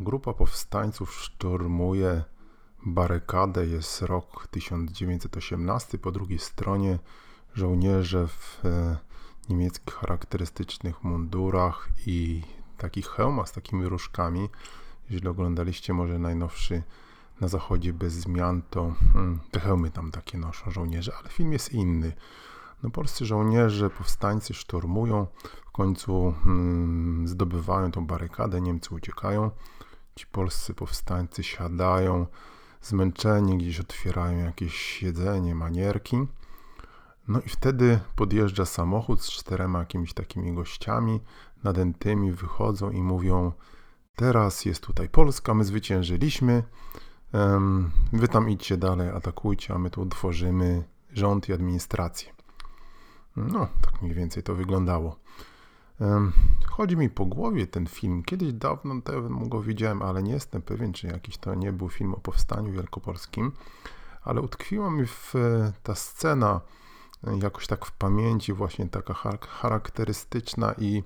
Grupa 0.00 0.32
powstańców 0.32 1.14
szturmuje 1.14 2.24
barykadę. 2.86 3.66
Jest 3.66 4.02
rok 4.02 4.46
1918. 4.50 5.98
Po 5.98 6.12
drugiej 6.12 6.38
stronie 6.38 6.98
żołnierze 7.54 8.28
w 8.28 8.64
e, 8.64 8.96
niemieckich 9.48 9.94
charakterystycznych 9.94 11.04
mundurach 11.04 11.88
i 12.06 12.42
takich 12.78 13.06
hełmach 13.06 13.48
z 13.48 13.52
takimi 13.52 13.88
różkami. 13.88 14.48
Jeśli 15.10 15.28
oglądaliście 15.28 15.92
może 15.92 16.18
najnowszy 16.18 16.82
na 17.40 17.48
zachodzie 17.48 17.92
bez 17.92 18.12
zmian, 18.12 18.62
to 18.70 18.94
hmm, 19.12 19.40
te 19.50 19.60
hełmy 19.60 19.90
tam 19.90 20.10
takie 20.10 20.38
noszą 20.38 20.70
żołnierze, 20.70 21.12
ale 21.20 21.28
film 21.28 21.52
jest 21.52 21.72
inny. 21.72 22.12
No, 22.82 22.90
polscy 22.90 23.26
żołnierze, 23.26 23.90
powstańcy 23.90 24.54
szturmują, 24.54 25.26
w 25.66 25.70
końcu 25.70 26.34
hmm, 26.44 27.28
zdobywają 27.28 27.92
tą 27.92 28.06
barykadę, 28.06 28.60
Niemcy 28.60 28.94
uciekają. 28.94 29.50
Ci 30.14 30.26
polscy 30.26 30.74
powstańcy 30.74 31.42
siadają, 31.42 32.26
zmęczeni, 32.82 33.58
gdzieś 33.58 33.80
otwierają 33.80 34.38
jakieś 34.38 35.02
jedzenie, 35.02 35.54
manierki. 35.54 36.16
No 37.28 37.40
i 37.40 37.48
wtedy 37.48 38.00
podjeżdża 38.16 38.64
samochód 38.64 39.22
z 39.22 39.30
czterema 39.30 39.78
jakimiś 39.78 40.14
takimi 40.14 40.54
gościami 40.54 41.20
nadętymi, 41.64 42.32
wychodzą 42.32 42.90
i 42.90 43.02
mówią: 43.02 43.52
Teraz 44.16 44.64
jest 44.64 44.82
tutaj 44.82 45.08
Polska, 45.08 45.54
my 45.54 45.64
zwyciężyliśmy. 45.64 46.62
Wy 48.12 48.28
tam 48.28 48.50
idźcie 48.50 48.76
dalej, 48.76 49.08
atakujcie, 49.08 49.74
a 49.74 49.78
my 49.78 49.90
tu 49.90 50.06
tworzymy 50.06 50.84
rząd 51.12 51.48
i 51.48 51.52
administrację. 51.52 52.32
No, 53.36 53.68
tak 53.82 54.02
mniej 54.02 54.14
więcej 54.14 54.42
to 54.42 54.54
wyglądało. 54.54 55.16
Chodzi 56.66 56.96
mi 56.96 57.10
po 57.10 57.26
głowie 57.26 57.66
ten 57.66 57.86
film. 57.86 58.22
Kiedyś 58.22 58.52
dawno 58.52 59.00
temu 59.02 59.48
go 59.48 59.62
widziałem, 59.62 60.02
ale 60.02 60.22
nie 60.22 60.32
jestem 60.32 60.62
pewien, 60.62 60.92
czy 60.92 61.06
jakiś 61.06 61.38
to 61.38 61.54
nie 61.54 61.72
był 61.72 61.88
film 61.88 62.14
o 62.14 62.20
powstaniu 62.20 62.72
wielkopolskim. 62.72 63.52
Ale 64.22 64.40
utkwiła 64.40 64.90
mi 64.90 65.06
w, 65.06 65.34
ta 65.82 65.94
scena 65.94 66.60
e, 67.26 67.38
jakoś 67.38 67.66
tak 67.66 67.86
w 67.86 67.92
pamięci, 67.92 68.52
właśnie 68.52 68.88
taka 68.88 69.14
charakterystyczna 69.48 70.74
i 70.78 71.02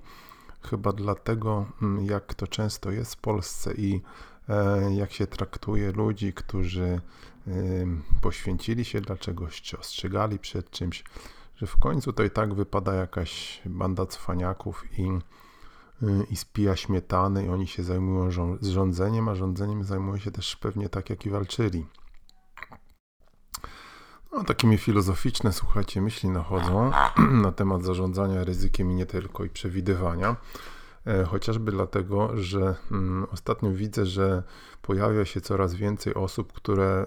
chyba 0.61 0.93
dlatego, 0.93 1.65
mm, 1.81 2.05
jak 2.05 2.33
to 2.33 2.47
często 2.47 2.91
jest 2.91 3.15
w 3.15 3.17
Polsce 3.17 3.73
i 3.73 4.01
e, 4.49 4.93
jak 4.95 5.11
się 5.11 5.27
traktuje 5.27 5.91
ludzi, 5.91 6.33
którzy 6.33 7.01
poświęcili 8.21 8.85
się 8.85 9.01
dla 9.01 9.17
czegoś, 9.17 9.61
czy 9.61 9.79
ostrzegali 9.79 10.39
przed 10.39 10.71
czymś, 10.71 11.03
że 11.55 11.67
w 11.67 11.77
końcu 11.77 12.13
to 12.13 12.23
i 12.23 12.29
tak 12.29 12.53
wypada 12.53 12.93
jakaś 12.93 13.61
banda 13.65 14.05
cwaniaków 14.05 14.99
i, 14.99 15.09
y, 16.03 16.25
i 16.31 16.35
spija 16.35 16.75
śmietany 16.75 17.45
i 17.45 17.49
oni 17.49 17.67
się 17.67 17.83
zajmują 17.83 18.31
rządzeniem, 18.61 19.29
a 19.29 19.35
rządzeniem 19.35 19.83
zajmują 19.83 20.17
się 20.17 20.31
też 20.31 20.55
pewnie 20.55 20.89
tak, 20.89 21.09
jak 21.09 21.25
i 21.25 21.29
walczyli. 21.29 21.85
No, 24.31 24.43
takimi 24.43 24.77
filozoficzne, 24.77 25.53
słuchajcie, 25.53 26.01
myśli 26.01 26.29
nachodzą 26.29 26.91
na 27.43 27.51
temat 27.51 27.83
zarządzania 27.83 28.43
ryzykiem 28.43 28.91
i 28.91 28.95
nie 28.95 29.05
tylko, 29.05 29.43
i 29.45 29.49
przewidywania. 29.49 30.35
E, 31.07 31.23
chociażby 31.23 31.71
dlatego, 31.71 32.37
że 32.37 32.75
mm, 32.91 33.27
ostatnio 33.31 33.71
widzę, 33.71 34.05
że 34.05 34.43
pojawia 34.81 35.25
się 35.25 35.41
coraz 35.41 35.73
więcej 35.73 36.13
osób, 36.13 36.53
które 36.53 37.05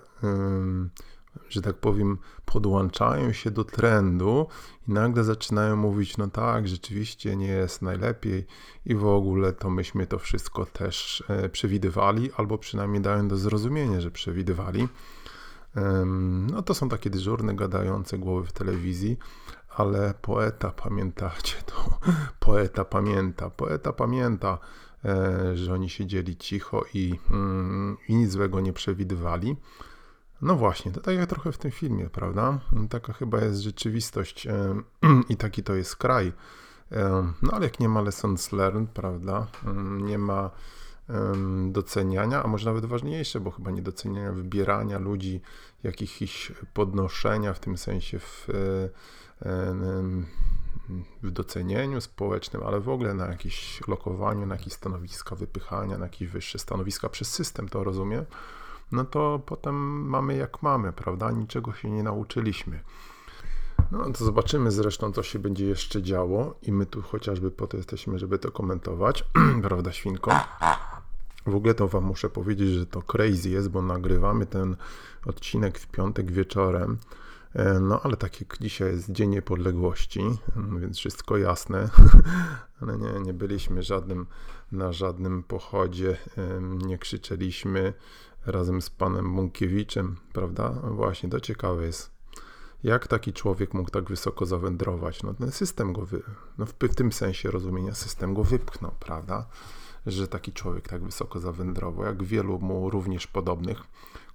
że 1.49 1.63
tak 1.63 1.77
powiem, 1.77 2.19
podłączają 2.45 3.33
się 3.33 3.51
do 3.51 3.65
trendu 3.65 4.47
i 4.89 4.93
nagle 4.93 5.25
zaczynają 5.25 5.77
mówić, 5.77 6.17
no 6.17 6.29
tak, 6.29 6.69
rzeczywiście 6.69 7.37
nie 7.37 7.47
jest 7.47 7.83
najlepiej 7.83 8.47
i 8.85 8.95
w 8.95 9.07
ogóle 9.07 9.53
to 9.53 9.71
myśmy 9.71 10.07
to 10.07 10.19
wszystko 10.19 10.67
też 10.67 11.25
e, 11.29 11.49
przewidywali, 11.49 12.31
albo 12.37 12.59
przynajmniej 12.59 13.03
dają 13.03 13.29
do 13.29 13.37
zrozumienia, 13.37 14.01
że 14.01 14.11
przewidywali. 14.11 14.89
No 16.53 16.63
to 16.63 16.75
są 16.75 16.89
takie 16.89 17.11
dyżurne, 17.11 17.55
gadające 17.55 18.19
głowy 18.19 18.47
w 18.47 18.53
telewizji, 18.53 19.19
ale 19.77 20.15
poeta, 20.23 20.71
pamiętacie 20.71 21.57
to? 21.67 21.99
Poeta 22.47 22.85
pamięta, 22.85 23.51
poeta 23.51 23.93
pamięta, 23.93 24.59
e, 25.05 25.57
że 25.57 25.75
oni 25.75 25.89
siedzieli 25.89 26.37
cicho 26.37 26.85
i, 26.95 27.19
mm, 27.31 27.97
i 28.09 28.15
nic 28.15 28.31
złego 28.31 28.61
nie 28.61 28.73
przewidywali. 28.73 29.57
No 30.43 30.57
właśnie, 30.57 30.93
to 30.93 31.01
tak 31.01 31.17
jak 31.17 31.29
trochę 31.29 31.53
w 31.53 31.59
tym 31.59 31.71
filmie, 31.71 32.11
prawda? 32.11 32.59
Taka 32.91 33.13
chyba 33.13 33.41
jest 33.41 33.61
rzeczywistość 33.61 34.49
i 35.29 35.37
taki 35.37 35.63
to 35.63 35.75
jest 35.75 35.97
kraj. 35.97 36.33
No 37.43 37.53
ale 37.53 37.65
jak 37.65 37.81
nie 37.81 37.89
ma 37.89 38.01
lessons 38.01 38.53
learned, 38.53 38.91
prawda? 38.91 39.47
Nie 40.01 40.19
ma 40.19 40.51
doceniania, 41.71 42.43
a 42.43 42.47
może 42.47 42.67
nawet 42.67 42.85
ważniejsze, 42.85 43.41
bo 43.41 43.51
chyba 43.51 43.71
nie 43.71 43.83
doceniania 43.83 44.33
wybierania 44.33 44.99
ludzi, 44.99 45.41
jakichś 45.83 46.53
podnoszenia 46.75 47.55
w 47.55 47.61
tym 47.61 47.79
sensie 47.79 48.19
w, 48.19 48.49
e, 48.51 49.49
w 51.23 51.31
docenieniu 51.31 52.01
społecznym, 52.01 52.63
ale 52.63 52.81
w 52.81 52.89
ogóle 52.89 53.15
na 53.15 53.27
jakieś 53.27 53.81
lokowaniu, 53.89 54.47
na 54.47 54.55
jakieś 54.55 54.73
stanowiska 54.73 55.37
wypychania, 55.37 55.99
na 55.99 56.05
jakieś 56.07 56.29
wyższe 56.29 56.59
stanowiska 56.59 57.09
przez 57.09 57.31
system, 57.31 57.69
to 57.69 57.85
rozumiem 57.85 58.25
no 58.93 59.05
to 59.05 59.41
potem 59.47 59.75
mamy 60.09 60.37
jak 60.37 60.63
mamy, 60.63 60.93
prawda? 60.93 61.31
Niczego 61.31 61.73
się 61.73 61.91
nie 61.91 62.03
nauczyliśmy. 62.03 62.81
No 63.93 64.13
to 64.13 64.25
zobaczymy 64.25 64.71
zresztą, 64.71 65.13
co 65.13 65.23
się 65.23 65.39
będzie 65.39 65.67
jeszcze 65.67 66.03
działo 66.03 66.55
i 66.63 66.73
my 66.73 66.87
tu 66.87 67.03
chociażby 67.03 67.51
po 67.51 67.67
to 67.67 67.77
jesteśmy, 67.77 68.19
żeby 68.19 68.39
to 68.39 68.51
komentować, 68.51 69.25
prawda, 69.63 69.93
świnko? 69.93 70.31
W 71.47 71.55
ogóle 71.55 71.75
to 71.75 71.89
wam 71.89 72.05
muszę 72.05 72.31
powiedzieć, 72.31 72.69
że 72.69 72.87
to 72.87 73.03
crazy 73.03 73.51
jest, 73.51 73.69
bo 73.69 73.83
nagrywamy 73.83 74.47
ten 74.47 74.77
odcinek 75.27 75.79
w 75.79 75.87
piątek 75.87 76.33
wieczorem, 76.33 76.99
e, 77.55 77.81
no 77.81 78.01
ale 78.03 78.17
tak 78.17 78.41
jak 78.41 78.59
dzisiaj 78.61 78.91
jest 78.91 79.13
Dzień 79.13 79.31
Niepodległości, 79.31 80.21
więc 80.81 80.99
wszystko 80.99 81.37
jasne, 81.37 81.89
ale 82.81 82.99
nie, 82.99 83.21
nie 83.21 83.35
byliśmy 83.35 83.83
żadnym, 83.83 84.27
na 84.73 84.93
żadnym 84.93 85.43
pochodzie, 85.43 86.17
nie 86.61 86.99
krzyczeliśmy, 86.99 87.93
razem 88.47 88.83
z 88.83 88.91
panem 88.91 89.35
Bunkiewiczem, 89.35 90.17
prawda? 90.33 90.71
Właśnie, 90.71 91.29
to 91.29 91.41
ciekawe 91.41 91.87
jest. 91.87 92.11
Jak 92.85 93.09
taki 93.09 93.33
człowiek 93.33 93.75
mógł 93.75 93.91
tak 93.91 94.05
wysoko 94.05 94.47
zawędrować? 94.47 95.23
No 95.23 95.35
ten 95.35 95.53
system 95.53 95.93
go, 95.93 96.07
wy... 96.07 96.23
no 96.59 96.67
w 96.67 96.73
tym 96.73 97.13
sensie 97.13 97.51
rozumienia, 97.51 97.95
system 97.95 98.35
go 98.35 98.45
wypchnął, 98.45 98.93
prawda? 99.01 99.47
Że 100.07 100.29
taki 100.29 100.53
człowiek 100.53 100.89
tak 100.89 101.05
wysoko 101.05 101.41
zawędrował, 101.41 102.05
jak 102.05 102.23
wielu 102.23 102.59
mu 102.59 102.91
również 102.91 103.27
podobnych, 103.27 103.83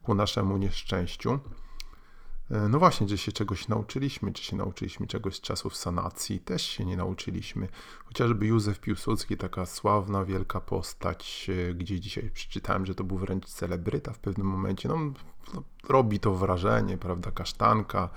ku 0.04 0.16
naszemu 0.16 0.58
nieszczęściu. 0.58 1.40
E, 2.52 2.70
no 2.70 2.80
właśnie, 2.80 3.08
czy 3.08 3.18
się 3.18 3.32
czegoś 3.32 3.68
nauczyliśmy, 3.68 4.34
czy 4.34 4.44
się 4.44 4.56
nauczyliśmy 4.56 5.08
czegoś 5.08 5.36
z 5.36 5.42
czasów 5.42 5.76
sanacji, 5.76 6.40
też 6.40 6.62
się 6.62 6.86
nie 6.86 6.98
nauczyliśmy. 6.98 7.68
Chociażby 8.06 8.48
Józef 8.48 8.80
Piłsudski, 8.80 9.38
taka 9.38 9.66
sławna, 9.66 10.26
wielka 10.26 10.62
postać, 10.62 11.50
e, 11.70 11.74
gdzie 11.74 12.00
dzisiaj 12.00 12.30
przeczytałem, 12.34 12.86
że 12.86 12.96
to 12.96 13.04
był 13.04 13.18
wręcz 13.18 13.46
celebryta 13.46 14.14
w 14.14 14.20
pewnym 14.20 14.48
momencie. 14.48 14.90
No, 14.90 14.98
no 15.54 15.64
robi 15.90 16.20
to 16.20 16.36
wrażenie, 16.36 16.98
prawda, 16.98 17.32
kasztanka, 17.32 18.10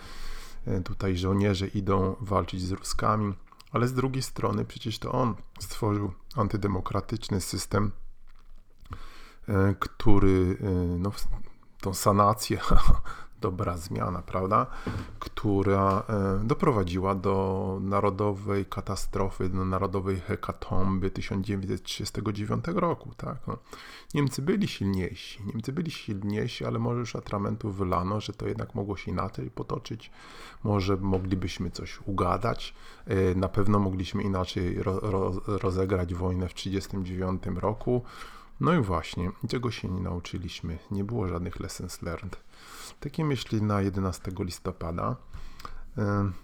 e, 0.66 0.80
tutaj 0.80 1.16
żołnierze 1.16 1.66
idą 1.66 2.16
walczyć 2.20 2.62
z 2.62 2.72
Ruskami, 2.72 3.34
ale 3.72 3.88
z 3.88 3.92
drugiej 3.92 4.22
strony 4.22 4.64
przecież 4.64 4.98
to 4.98 5.12
on 5.12 5.34
stworzył 5.60 6.12
antydemokratyczny 6.36 7.40
system, 7.40 7.92
który 9.78 10.56
no, 10.98 11.12
tą 11.80 11.94
sanację 11.94 12.60
dobra 13.40 13.76
zmiana, 13.76 14.22
prawda? 14.22 14.66
Która 15.18 16.02
e, 16.08 16.40
doprowadziła 16.44 17.14
do 17.14 17.78
narodowej 17.82 18.66
katastrofy, 18.66 19.48
do 19.48 19.64
narodowej 19.64 20.20
hekatomby 20.20 21.10
1939 21.10 22.64
roku, 22.74 23.10
tak? 23.16 23.36
No. 23.46 23.58
Niemcy 24.14 24.42
byli 24.42 24.68
silniejsi, 24.68 25.42
Niemcy 25.46 25.72
byli 25.72 25.90
silniejsi, 25.90 26.64
ale 26.64 26.78
może 26.78 27.00
już 27.00 27.16
atramentu 27.16 27.70
wylano, 27.70 28.20
że 28.20 28.32
to 28.32 28.46
jednak 28.46 28.74
mogło 28.74 28.96
się 28.96 29.10
inaczej 29.10 29.50
potoczyć, 29.50 30.10
może 30.64 30.96
moglibyśmy 30.96 31.70
coś 31.70 32.00
ugadać, 32.06 32.74
e, 33.06 33.34
na 33.34 33.48
pewno 33.48 33.78
mogliśmy 33.78 34.22
inaczej 34.22 34.82
ro, 34.82 35.00
ro, 35.00 35.32
rozegrać 35.46 36.14
wojnę 36.14 36.48
w 36.48 36.54
1939 36.54 37.60
roku, 37.60 38.02
No 38.60 38.74
i 38.74 38.80
właśnie, 38.80 39.30
czego 39.48 39.70
się 39.70 39.88
nie 39.88 40.00
nauczyliśmy? 40.00 40.78
Nie 40.90 41.04
było 41.04 41.28
żadnych 41.28 41.60
lessons 41.60 42.02
learned. 42.02 42.36
Takie 43.00 43.24
myśli 43.24 43.62
na 43.62 43.82
11 43.82 44.32
listopada. 44.38 45.16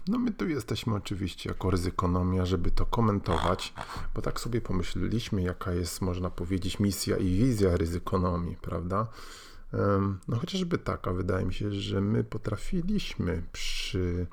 No 0.07 0.19
my 0.19 0.31
tu 0.31 0.49
jesteśmy 0.49 0.95
oczywiście 0.95 1.49
jako 1.49 1.69
ryzykonomia, 1.69 2.45
żeby 2.45 2.71
to 2.71 2.85
komentować, 2.85 3.73
bo 4.15 4.21
tak 4.21 4.39
sobie 4.39 4.61
pomyśleliśmy, 4.61 5.41
jaka 5.41 5.71
jest, 5.71 6.01
można 6.01 6.29
powiedzieć, 6.29 6.79
misja 6.79 7.17
i 7.17 7.25
wizja 7.25 7.77
ryzykonomii, 7.77 8.57
prawda? 8.61 9.07
No 10.27 10.37
chociażby 10.39 10.77
taka, 10.77 11.13
wydaje 11.13 11.45
mi 11.45 11.53
się, 11.53 11.71
że 11.71 12.01
my 12.01 12.23
potrafiliśmy 12.23 13.43
przy 13.51 14.27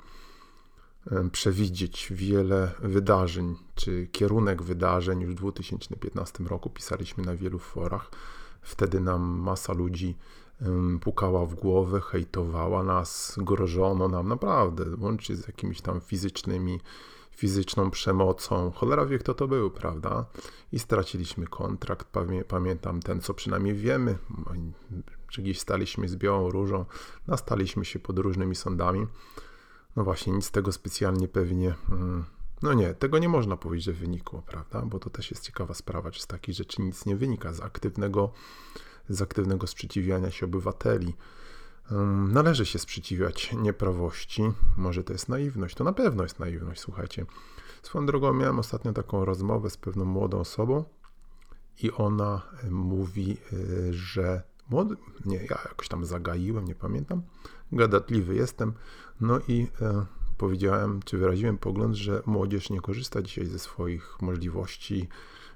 przewidzieć 1.31 2.07
wiele 2.11 2.71
wydarzeń, 2.79 3.55
czy 3.75 4.07
kierunek 4.11 4.63
wydarzeń 4.63 5.21
już 5.21 5.31
w 5.31 5.37
2015 5.37 6.43
roku. 6.43 6.69
Pisaliśmy 6.69 7.23
na 7.23 7.35
wielu 7.35 7.59
forach. 7.59 8.11
Wtedy 8.61 8.99
nam 8.99 9.21
masa 9.21 9.73
ludzi 9.73 10.17
pukała 11.01 11.45
w 11.45 11.55
głowę, 11.55 12.01
hejtowała 12.01 12.83
nas, 12.83 13.35
grożono 13.37 14.07
nam 14.07 14.27
naprawdę, 14.27 14.85
łącznie 14.99 15.35
z 15.35 15.47
jakimiś 15.47 15.81
tam 15.81 16.01
fizycznymi, 16.01 16.79
fizyczną 17.31 17.91
przemocą. 17.91 18.71
Cholera 18.71 19.05
wie, 19.05 19.19
kto 19.19 19.33
to 19.33 19.47
był, 19.47 19.71
prawda? 19.71 20.25
I 20.71 20.79
straciliśmy 20.79 21.47
kontrakt. 21.47 22.07
Pamiętam 22.47 22.99
ten, 22.99 23.21
co 23.21 23.33
przynajmniej 23.33 23.75
wiemy, 23.75 24.17
czy 25.29 25.41
gdzieś 25.41 25.59
staliśmy 25.59 26.09
z 26.09 26.15
białą 26.15 26.49
różą, 26.49 26.85
nastaliśmy 27.27 27.85
się 27.85 27.99
pod 27.99 28.19
różnymi 28.19 28.55
sądami. 28.55 29.07
No 29.95 30.03
właśnie, 30.03 30.33
nic 30.33 30.51
tego 30.51 30.71
specjalnie 30.71 31.27
pewnie. 31.27 31.75
Mm, 31.89 32.25
no 32.61 32.73
nie, 32.73 32.93
tego 32.93 33.19
nie 33.19 33.29
można 33.29 33.57
powiedzieć, 33.57 33.85
że 33.85 33.93
wynikło, 33.93 34.41
prawda? 34.41 34.81
Bo 34.81 34.99
to 34.99 35.09
też 35.09 35.31
jest 35.31 35.43
ciekawa 35.43 35.73
sprawa, 35.73 36.11
czy 36.11 36.21
z 36.21 36.27
takich 36.27 36.55
rzeczy 36.55 36.81
nic 36.81 37.05
nie 37.05 37.15
wynika, 37.15 37.53
z 37.53 37.61
aktywnego, 37.61 38.31
z 39.09 39.21
aktywnego 39.21 39.67
sprzeciwiania 39.67 40.31
się 40.31 40.45
obywateli. 40.45 41.15
Należy 42.27 42.65
się 42.65 42.79
sprzeciwiać 42.79 43.53
nieprawości. 43.53 44.43
Może 44.77 45.03
to 45.03 45.13
jest 45.13 45.29
naiwność, 45.29 45.75
to 45.75 45.83
na 45.83 45.93
pewno 45.93 46.23
jest 46.23 46.39
naiwność, 46.39 46.81
słuchajcie. 46.81 47.25
Swoją 47.83 48.05
drogą 48.05 48.33
miałem 48.33 48.59
ostatnio 48.59 48.93
taką 48.93 49.25
rozmowę 49.25 49.69
z 49.69 49.77
pewną 49.77 50.05
młodą 50.05 50.39
osobą 50.39 50.83
i 51.83 51.91
ona 51.91 52.41
e, 52.63 52.69
mówi, 52.69 53.37
e, 53.53 53.93
że 53.93 54.43
młody, 54.71 54.95
nie, 55.25 55.37
ja 55.37 55.59
jakoś 55.65 55.87
tam 55.87 56.05
zagaiłem, 56.05 56.65
nie 56.65 56.75
pamiętam, 56.75 57.21
gadatliwy 57.71 58.35
jestem, 58.35 58.73
no 59.21 59.39
i 59.47 59.67
e, 59.81 60.05
powiedziałem, 60.37 60.99
czy 61.05 61.17
wyraziłem 61.17 61.57
pogląd, 61.57 61.95
że 61.95 62.21
młodzież 62.25 62.69
nie 62.69 62.81
korzysta 62.81 63.21
dzisiaj 63.21 63.45
ze 63.45 63.59
swoich 63.59 64.21
możliwości 64.21 65.07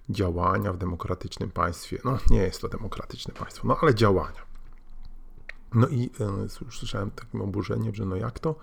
działania 0.09 0.73
w 0.73 0.77
demokratycznym 0.77 1.51
państwie. 1.51 1.99
No, 2.05 2.17
nie 2.29 2.41
jest 2.41 2.61
to 2.61 2.69
demokratyczne 2.69 3.33
państwo, 3.33 3.67
no 3.67 3.77
ale 3.81 3.95
działania. 3.95 4.45
No 5.73 5.87
i 5.87 6.09
e, 6.19 6.49
słyszałem 6.49 7.11
takim 7.11 7.41
oburzeniem, 7.41 7.95
że 7.95 8.05
no 8.05 8.15
jak 8.15 8.39
to? 8.39 8.55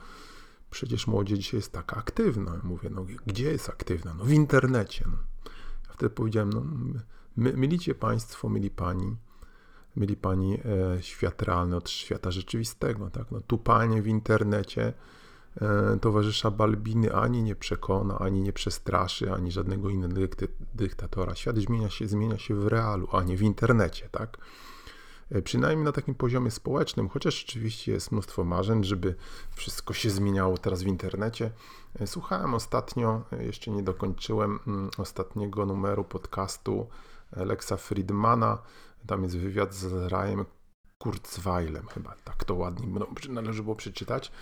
Przecież 0.70 1.06
młodzież 1.06 1.38
dzisiaj 1.38 1.58
jest 1.58 1.72
taka 1.72 1.96
aktywna. 1.96 2.60
Mówię, 2.62 2.90
no 2.90 3.06
gdzie 3.26 3.52
jest 3.52 3.68
aktywna? 3.68 4.14
No 4.14 4.24
w 4.24 4.32
internecie. 4.32 5.04
No. 5.06 5.18
Ja 5.88 5.94
wtedy 5.94 6.10
powiedziałem, 6.10 6.50
no 6.52 6.62
my, 7.36 7.52
mylicie 7.56 7.94
państwo, 7.94 8.48
myli 8.48 8.70
pani, 8.70 9.16
myli 9.96 10.16
pani 10.16 10.58
e, 10.64 11.02
świat 11.02 11.42
realny 11.42 11.76
od 11.76 11.90
świata 11.90 12.30
rzeczywistego. 12.30 13.10
Tak? 13.10 13.30
No, 13.30 13.40
tu 13.40 13.58
panie 13.58 14.02
w 14.02 14.06
internecie 14.06 14.92
e, 15.60 15.98
towarzysza 16.00 16.50
Balbiny 16.50 17.14
ani 17.14 17.42
nie 17.42 17.56
przekona, 17.56 18.18
ani 18.18 18.42
nie 18.42 18.52
przestraszy, 18.52 19.32
ani 19.32 19.52
żadnego 19.52 19.90
innego 19.90 20.20
dyktatora. 20.74 21.34
Świat 21.34 21.58
zmienia 21.58 21.90
się, 21.90 22.08
zmienia 22.08 22.38
się 22.38 22.54
w 22.54 22.66
realu, 22.66 23.08
a 23.12 23.22
nie 23.22 23.36
w 23.36 23.42
internecie. 23.42 24.08
Tak? 24.12 24.38
E, 25.30 25.42
przynajmniej 25.42 25.84
na 25.84 25.92
takim 25.92 26.14
poziomie 26.14 26.50
społecznym, 26.50 27.08
chociaż 27.08 27.44
oczywiście 27.48 27.92
jest 27.92 28.12
mnóstwo 28.12 28.44
marzeń, 28.44 28.84
żeby 28.84 29.14
wszystko 29.54 29.94
się 29.94 30.10
zmieniało 30.10 30.58
teraz 30.58 30.82
w 30.82 30.86
internecie. 30.86 31.50
Słuchałem 32.06 32.54
ostatnio, 32.54 33.22
jeszcze 33.40 33.70
nie 33.70 33.82
dokończyłem 33.82 34.58
mm, 34.66 34.90
ostatniego 34.98 35.66
numeru 35.66 36.04
podcastu 36.04 36.88
Lexa 37.36 37.76
Friedmana. 37.76 38.58
Tam 39.06 39.22
jest 39.22 39.38
wywiad 39.38 39.74
z 39.74 40.12
Rajem 40.12 40.44
Kurzweilem, 40.98 41.86
chyba 41.86 42.14
tak 42.24 42.44
to 42.44 42.54
ładnie 42.54 42.86
no, 42.86 43.06
należy 43.28 43.62
było 43.62 43.76
przeczytać. 43.76 44.32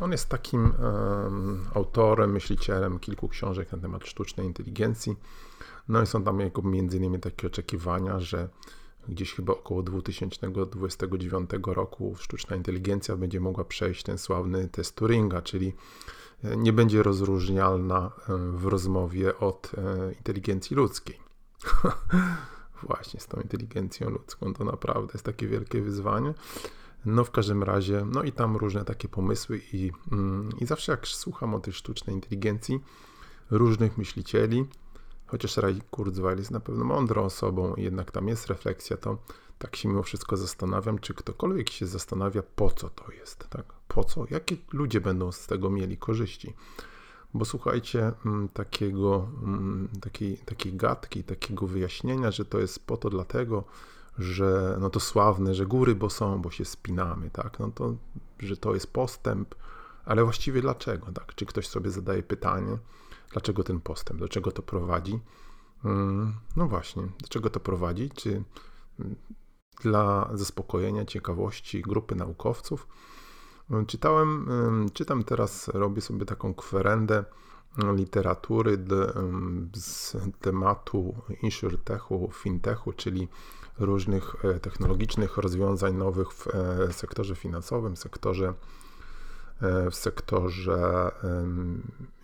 On 0.00 0.12
jest 0.12 0.28
takim 0.28 0.72
um, 0.78 1.66
autorem, 1.74 2.32
myślicielem 2.32 2.98
kilku 2.98 3.28
książek 3.28 3.72
na 3.72 3.78
temat 3.78 4.06
sztucznej 4.06 4.46
inteligencji. 4.46 5.16
No 5.88 6.02
i 6.02 6.06
są 6.06 6.24
tam 6.24 6.40
jako 6.40 6.62
między 6.62 6.96
innymi 6.96 7.20
takie 7.20 7.46
oczekiwania, 7.46 8.20
że 8.20 8.48
gdzieś 9.08 9.34
chyba 9.34 9.52
około 9.52 9.82
2029 9.82 11.50
roku 11.66 12.14
sztuczna 12.18 12.56
inteligencja 12.56 13.16
będzie 13.16 13.40
mogła 13.40 13.64
przejść 13.64 14.02
ten 14.02 14.18
sławny 14.18 14.68
test 14.68 14.94
Turinga, 14.96 15.42
czyli 15.42 15.72
e, 16.44 16.56
nie 16.56 16.72
będzie 16.72 17.02
rozróżnialna 17.02 18.10
e, 18.28 18.36
w 18.36 18.66
rozmowie 18.66 19.38
od 19.38 19.72
e, 19.74 20.12
inteligencji 20.12 20.76
ludzkiej. 20.76 21.18
Właśnie 22.82 23.20
z 23.20 23.26
tą 23.26 23.40
inteligencją 23.40 24.10
ludzką 24.10 24.54
to 24.54 24.64
naprawdę 24.64 25.10
jest 25.12 25.24
takie 25.24 25.46
wielkie 25.46 25.82
wyzwanie. 25.82 26.34
No 27.04 27.24
w 27.24 27.30
każdym 27.30 27.62
razie, 27.62 28.06
no 28.12 28.22
i 28.22 28.32
tam 28.32 28.56
różne 28.56 28.84
takie 28.84 29.08
pomysły 29.08 29.60
i, 29.72 29.92
mm, 30.12 30.50
i 30.60 30.66
zawsze 30.66 30.92
jak 30.92 31.08
słucham 31.08 31.54
o 31.54 31.60
tej 31.60 31.72
sztucznej 31.72 32.16
inteligencji 32.16 32.80
różnych 33.50 33.98
myślicieli, 33.98 34.64
chociaż 35.26 35.56
Ray 35.56 35.80
Kurzweil 35.90 36.38
jest 36.38 36.50
na 36.50 36.60
pewno 36.60 36.84
mądrą 36.84 37.24
osobą, 37.24 37.74
jednak 37.76 38.10
tam 38.10 38.28
jest 38.28 38.46
refleksja, 38.46 38.96
to 38.96 39.18
tak 39.58 39.76
się 39.76 39.88
mimo 39.88 40.02
wszystko 40.02 40.36
zastanawiam, 40.36 40.98
czy 40.98 41.14
ktokolwiek 41.14 41.70
się 41.70 41.86
zastanawia, 41.86 42.42
po 42.56 42.70
co 42.70 42.90
to 42.90 43.12
jest, 43.12 43.48
tak? 43.48 43.64
Po 43.88 44.04
co? 44.04 44.24
Jakie 44.30 44.56
ludzie 44.72 45.00
będą 45.00 45.32
z 45.32 45.46
tego 45.46 45.70
mieli 45.70 45.96
korzyści? 45.96 46.54
Bo 47.36 47.44
słuchajcie, 47.44 48.12
mm, 48.26 48.48
takiego, 48.48 49.28
mm, 49.42 49.88
takiej, 50.00 50.36
takiej 50.38 50.72
gadki, 50.72 51.24
takiego 51.24 51.66
wyjaśnienia, 51.66 52.30
że 52.30 52.44
to 52.44 52.58
jest 52.58 52.86
po 52.86 52.96
to 52.96 53.10
dlatego, 53.10 53.64
że 54.18 54.76
no 54.80 54.90
to 54.90 55.00
sławne, 55.00 55.54
że 55.54 55.66
góry 55.66 55.94
bo 55.94 56.10
są, 56.10 56.42
bo 56.42 56.50
się 56.50 56.64
spinamy, 56.64 57.30
tak? 57.30 57.58
No 57.58 57.70
to, 57.74 57.94
że 58.38 58.56
to 58.56 58.74
jest 58.74 58.92
postęp, 58.92 59.54
ale 60.04 60.24
właściwie 60.24 60.60
dlaczego, 60.60 61.12
tak? 61.12 61.34
Czy 61.34 61.46
ktoś 61.46 61.68
sobie 61.68 61.90
zadaje 61.90 62.22
pytanie, 62.22 62.78
Dlaczego 63.32 63.64
ten 63.64 63.80
postęp? 63.80 64.20
Do 64.20 64.28
czego 64.28 64.52
to 64.52 64.62
prowadzi? 64.62 65.20
Mm, 65.84 66.34
no 66.56 66.68
właśnie, 66.68 67.02
do 67.02 67.28
czego 67.28 67.50
to 67.50 67.60
prowadzi? 67.60 68.10
Czy 68.10 68.42
dla 69.82 70.30
zaspokojenia 70.34 71.04
ciekawości 71.04 71.82
grupy 71.82 72.14
naukowców? 72.14 72.88
Czytałem, 73.86 74.48
czytam 74.92 75.24
teraz, 75.24 75.68
robię 75.68 76.00
sobie 76.00 76.24
taką 76.24 76.54
kwerendę 76.54 77.24
literatury 77.94 78.78
z 79.74 80.16
tematu 80.40 81.14
insurtechu, 81.42 82.30
fintechu, 82.34 82.92
czyli 82.92 83.28
różnych 83.78 84.44
e, 84.44 84.60
technologicznych 84.60 85.36
rozwiązań 85.36 85.94
nowych 85.94 86.32
w 86.32 86.46
e, 86.46 86.92
sektorze 86.92 87.36
finansowym, 87.36 87.96
sektorze 87.96 88.54
E, 89.62 89.90
w 89.90 89.94
sektorze 89.94 91.10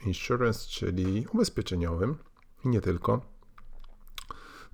insurance, 0.07 0.69
czyli 0.69 1.27
ubezpieczeniowym 1.33 2.15
i 2.65 2.69
nie 2.69 2.81
tylko. 2.81 3.21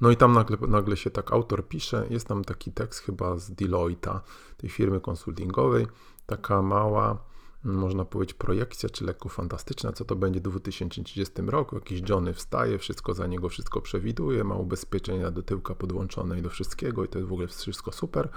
No 0.01 0.11
i 0.11 0.17
tam 0.17 0.33
nagle, 0.33 0.57
nagle 0.69 0.97
się 0.97 1.11
tak 1.11 1.33
autor 1.33 1.69
pisze, 1.69 2.07
jest 2.11 2.27
tam 2.27 2.45
taki 2.45 2.73
tekst 2.73 3.01
chyba 3.01 3.37
z 3.37 3.51
Deloitte'a, 3.51 4.21
tej 4.57 4.71
firmy 4.71 5.01
konsultingowej, 5.01 5.87
taka 6.29 6.63
mała, 6.63 7.19
można 7.65 8.05
powiedzieć, 8.05 8.35
projekcja, 8.35 8.89
czy 8.89 9.05
lekko 9.05 9.29
fantastyczna, 9.29 9.93
co 9.93 10.05
to 10.05 10.17
będzie 10.17 10.41
w 10.41 10.43
2030 10.43 11.35
roku. 11.47 11.77
Jakiś 11.77 12.09
Johnny 12.09 12.35
wstaje, 12.35 12.79
wszystko 12.79 13.15
za 13.15 13.27
niego, 13.27 13.49
wszystko 13.49 13.81
przewiduje, 13.81 14.45
ma 14.45 14.55
ubezpieczenia 14.55 15.31
do 15.31 15.43
tyłka 15.43 15.75
podłączone 15.75 16.39
i 16.39 16.43
do 16.43 16.51
wszystkiego 16.51 17.05
i 17.05 17.09
to 17.09 17.19
jest 17.19 17.29
w 17.29 17.33
ogóle 17.33 17.49
wszystko 17.49 17.93
super. 17.93 18.29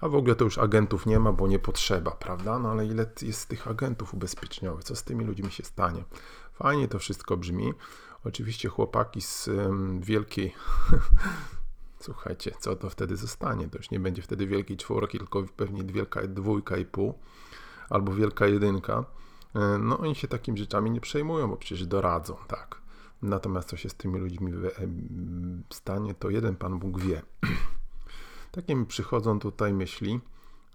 A 0.00 0.08
w 0.08 0.14
ogóle 0.14 0.34
to 0.34 0.44
już 0.44 0.58
agentów 0.58 1.06
nie 1.06 1.18
ma, 1.18 1.32
bo 1.32 1.48
nie 1.48 1.58
potrzeba, 1.58 2.10
prawda? 2.10 2.58
No 2.58 2.70
ale 2.70 2.86
ile 2.86 3.06
jest 3.22 3.48
tych 3.48 3.68
agentów 3.68 4.14
ubezpieczeniowych? 4.14 4.84
Co 4.84 4.96
z 4.96 5.02
tymi 5.02 5.24
ludźmi 5.24 5.50
się 5.50 5.64
stanie? 5.64 6.04
Fajnie 6.52 6.88
to 6.88 6.98
wszystko 6.98 7.36
brzmi. 7.36 7.72
Oczywiście 8.24 8.68
chłopaki 8.68 9.20
z 9.20 9.50
wielkiej 10.00 10.54
Słuchajcie, 12.06 12.52
co 12.60 12.76
to 12.76 12.90
wtedy 12.90 13.16
zostanie? 13.16 13.68
To 13.68 13.78
już 13.78 13.90
nie 13.90 14.00
będzie 14.00 14.22
wtedy 14.22 14.46
wielkiej 14.46 14.76
czwórki, 14.76 15.18
tylko 15.18 15.44
pewnie 15.56 15.84
wielka 15.84 16.26
dwójka 16.26 16.76
i 16.76 16.84
pół 16.84 17.14
albo 17.90 18.14
wielka 18.14 18.46
jedynka, 18.46 19.04
e, 19.54 19.78
no 19.78 19.98
oni 19.98 20.14
się 20.14 20.28
takimi 20.28 20.58
rzeczami 20.58 20.90
nie 20.90 21.00
przejmują, 21.00 21.48
bo 21.48 21.56
przecież 21.56 21.86
doradzą, 21.86 22.36
tak. 22.48 22.80
Natomiast 23.22 23.68
co 23.68 23.76
się 23.76 23.88
z 23.88 23.94
tymi 23.94 24.18
ludźmi 24.18 24.52
e, 24.52 24.70
stanie, 25.70 26.14
to 26.14 26.30
jeden 26.30 26.56
Pan 26.56 26.78
Bóg 26.78 27.00
wie. 27.00 27.22
Takie 28.56 28.74
mi 28.74 28.86
przychodzą 28.86 29.38
tutaj 29.38 29.72
myśli, 29.72 30.20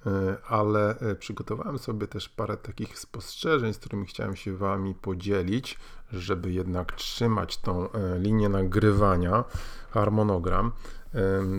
e, 0.06 0.38
ale 0.48 0.96
przygotowałem 1.20 1.78
sobie 1.78 2.08
też 2.08 2.30
parę 2.30 2.58
takich 2.58 3.00
spostrzeżeń, 3.00 3.74
z 3.74 3.78
którymi 3.78 4.06
chciałem 4.06 4.36
się 4.36 4.58
Wami 4.58 4.96
podzielić, 4.96 5.80
żeby 6.12 6.52
jednak 6.52 6.92
trzymać 6.92 7.58
tą 7.58 7.90
linię 8.20 8.50
nagrywania, 8.50 9.44
harmonogram. 9.92 10.72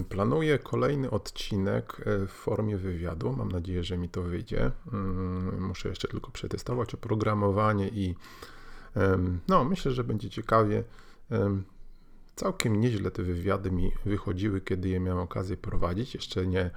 Planuję 0.09 0.59
kolejny 0.59 1.11
odcinek 1.11 2.03
e, 2.07 2.27
w 2.27 2.31
formie 2.31 2.77
wywiadu. 2.77 3.33
Mam 3.33 3.53
nadzieję, 3.53 3.85
że 3.85 3.99
mi 3.99 4.09
to 4.09 4.23
wyjdzie. 4.23 4.71
Mm, 4.93 5.63
muszę 5.63 5.89
jeszcze 5.89 6.09
tylko 6.09 6.31
przetestować 6.31 6.95
oprogramowanie 6.95 7.89
i 7.89 8.15
no, 9.49 9.65
myślę, 9.65 9.93
że 9.93 10.05
będzie 10.05 10.31
ciekawie. 10.31 10.85
Całkiem 12.37 12.81
nieźle 12.81 13.11
te 13.11 13.23
wywiady 13.23 13.71
mi 13.71 13.93
wychodziły, 14.05 14.61
kiedy 14.61 14.89
je 14.89 15.01
miałem 15.01 15.21
okazję 15.21 15.57
prowadzić. 15.57 16.15
Jeszcze 16.15 16.47
nie, 16.47 16.71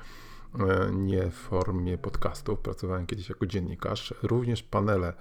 e, 0.59 0.91
nie 0.93 1.31
w 1.31 1.35
formie 1.35 1.97
podcastów. 1.97 2.59
Pracowałem 2.59 3.05
kiedyś 3.05 3.29
jako 3.29 3.45
dziennikarz. 3.45 4.13
Również 4.23 4.63
panele 4.63 5.13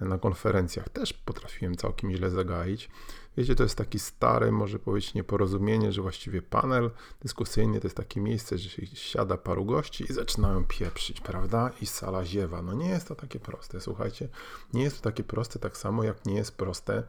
na 0.00 0.18
konferencjach 0.18 0.88
też 0.88 1.12
potrafiłem 1.12 1.76
całkiem 1.76 2.12
źle 2.12 2.30
zagaić. 2.30 2.90
Wiecie, 3.36 3.54
to 3.54 3.62
jest 3.62 3.78
taki 3.78 3.98
stary, 3.98 4.52
może 4.52 4.78
powiedzieć, 4.78 5.14
nieporozumienie, 5.14 5.92
że 5.92 6.02
właściwie 6.02 6.42
panel 6.42 6.90
dyskusyjny 7.22 7.80
to 7.80 7.86
jest 7.86 7.96
takie 7.96 8.20
miejsce, 8.20 8.58
że 8.58 8.70
się 8.70 8.86
siada 8.86 9.36
paru 9.36 9.64
gości 9.64 10.04
i 10.10 10.12
zaczynają 10.12 10.64
pieprzyć, 10.64 11.20
prawda? 11.20 11.70
I 11.80 11.86
sala 11.86 12.24
ziewa. 12.24 12.62
No 12.62 12.74
nie 12.74 12.88
jest 12.88 13.08
to 13.08 13.14
takie 13.14 13.40
proste, 13.40 13.80
słuchajcie. 13.80 14.28
Nie 14.72 14.82
jest 14.82 14.96
to 14.96 15.02
takie 15.02 15.24
proste, 15.24 15.58
tak 15.58 15.76
samo 15.76 16.04
jak 16.04 16.26
nie 16.26 16.34
jest 16.34 16.56
proste 16.56 17.02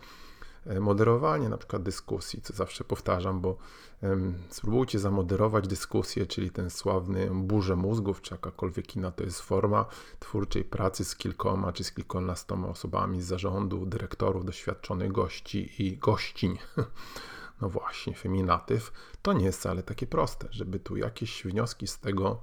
moderowanie 0.79 1.49
na 1.49 1.57
przykład 1.57 1.83
dyskusji, 1.83 2.41
co 2.41 2.53
zawsze 2.53 2.83
powtarzam, 2.83 3.41
bo 3.41 3.57
spróbujcie 4.49 4.99
zamoderować 4.99 5.67
dyskusję, 5.67 6.25
czyli 6.25 6.49
ten 6.49 6.69
sławny 6.69 7.29
burzę 7.33 7.75
mózgów, 7.75 8.21
czy 8.21 8.33
jakakolwiek 8.33 8.95
inna 8.95 9.11
to 9.11 9.23
jest 9.23 9.41
forma 9.41 9.85
twórczej 10.19 10.63
pracy 10.63 11.05
z 11.05 11.15
kilkoma 11.15 11.73
czy 11.73 11.83
z 11.83 11.91
kilkunastoma 11.91 12.67
osobami 12.67 13.21
z 13.21 13.25
zarządu, 13.25 13.85
dyrektorów, 13.85 14.45
doświadczonych 14.45 15.11
gości 15.11 15.83
i 15.83 15.97
gościń. 15.97 16.57
No 17.61 17.69
właśnie, 17.69 18.15
feminatyw 18.15 18.91
to 19.21 19.33
nie 19.33 19.45
jest 19.45 19.59
wcale 19.59 19.83
takie 19.83 20.07
proste, 20.07 20.47
żeby 20.51 20.79
tu 20.79 20.97
jakieś 20.97 21.43
wnioski 21.43 21.87
z 21.87 21.99
tego 21.99 22.41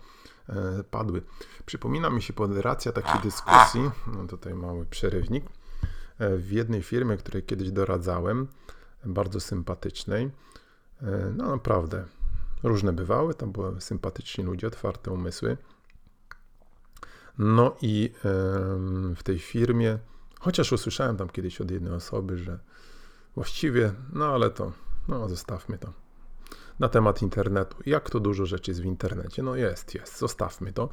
e, 0.49 0.85
padły. 0.90 1.23
Przypomina 1.66 2.11
mi 2.11 2.23
się 2.23 2.35
moderacja 2.38 2.93
takiej 2.93 3.21
dyskusji, 3.21 3.90
no 4.07 4.26
tutaj 4.26 4.54
mały 4.54 4.87
przerywnik, 4.87 5.45
E, 5.45 5.63
w 6.18 6.50
jednej 6.50 6.83
firmie, 6.83 7.16
której 7.16 7.42
kiedyś 7.42 7.71
doradzałem, 7.71 8.49
bardzo 9.04 9.40
sympatycznej. 9.40 10.30
E, 11.02 11.33
no 11.37 11.50
naprawdę, 11.50 12.04
różne 12.62 12.92
bywały, 12.92 13.35
tam 13.35 13.52
były 13.52 13.80
sympatyczni 13.80 14.44
ludzie, 14.44 14.66
otwarte 14.66 15.11
umysły. 15.11 15.56
No 17.38 17.76
i 17.83 18.12
w 19.16 19.23
tej 19.23 19.38
firmie, 19.38 19.99
chociaż 20.40 20.73
usłyszałem 20.73 21.16
tam 21.16 21.28
kiedyś 21.28 21.61
od 21.61 21.71
jednej 21.71 21.92
osoby, 21.92 22.38
że 22.38 22.59
właściwie, 23.35 23.92
no 24.12 24.26
ale 24.26 24.50
to, 24.50 24.73
no 25.09 25.28
zostawmy 25.28 25.78
to 25.78 26.03
na 26.78 26.88
temat 26.88 27.23
internetu. 27.23 27.76
Jak 27.87 28.11
to 28.11 28.21
dużo 28.21 28.47
rzeczy 28.47 28.71
jest 28.71 28.83
w 28.83 28.85
internecie? 28.85 29.43
No 29.43 29.57
jest, 29.57 29.95
jest, 29.95 30.19
zostawmy 30.19 30.73
to. 30.73 30.88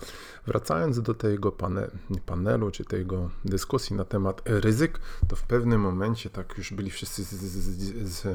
Wracając 0.47 1.01
do 1.01 1.13
tego 1.13 1.51
pane, 1.51 1.91
panelu, 2.25 2.71
czy 2.71 2.85
tego 2.85 3.29
dyskusji 3.45 3.95
na 3.95 4.05
temat 4.05 4.41
ryzyk, 4.45 4.99
to 5.27 5.35
w 5.35 5.43
pewnym 5.43 5.81
momencie 5.81 6.29
tak 6.29 6.57
już 6.57 6.73
byli 6.73 6.91
wszyscy 6.91 7.23
z, 7.23 7.29
z, 7.29 8.27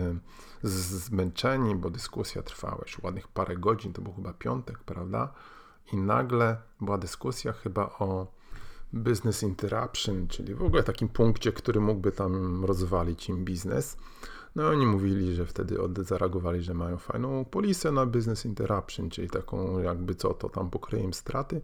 z, 0.63 0.73
zmęczeni, 1.05 1.75
bo 1.75 1.91
dyskusja 1.91 2.43
trwała 2.43 2.79
już 2.83 2.99
ładnych 2.99 3.29
parę 3.29 3.57
godzin, 3.57 3.93
to 3.93 4.03
był 4.03 4.13
chyba 4.13 4.33
piątek, 4.33 4.79
prawda? 4.79 5.33
I 5.93 5.97
nagle 5.97 6.57
była 6.81 6.99
dyskusja 6.99 7.53
chyba 7.53 7.83
o 7.83 8.37
business 8.93 9.43
interruption, 9.43 10.29
czyli 10.29 10.55
w 10.55 10.63
ogóle 10.63 10.83
takim 10.83 11.09
punkcie, 11.09 11.53
który 11.53 11.81
mógłby 11.81 12.13
tam 12.13 12.65
rozwalić 12.65 13.29
im 13.29 13.45
biznes. 13.45 13.97
No 14.57 14.69
oni 14.69 14.87
mówili, 14.87 15.35
że 15.35 15.47
wtedy 15.47 15.77
zareagowali, 15.99 16.63
że 16.63 16.75
mają 16.75 16.97
fajną 16.97 17.45
polisę 17.45 17.93
na 17.93 18.07
business 18.07 18.45
interruption, 18.45 19.11
czyli 19.11 19.31
taką 19.31 19.79
jakby 19.79 20.15
co 20.15 20.35
to 20.35 20.49
tam 20.49 20.71
pokryje 20.71 21.05
im 21.05 21.15
straty. 21.15 21.61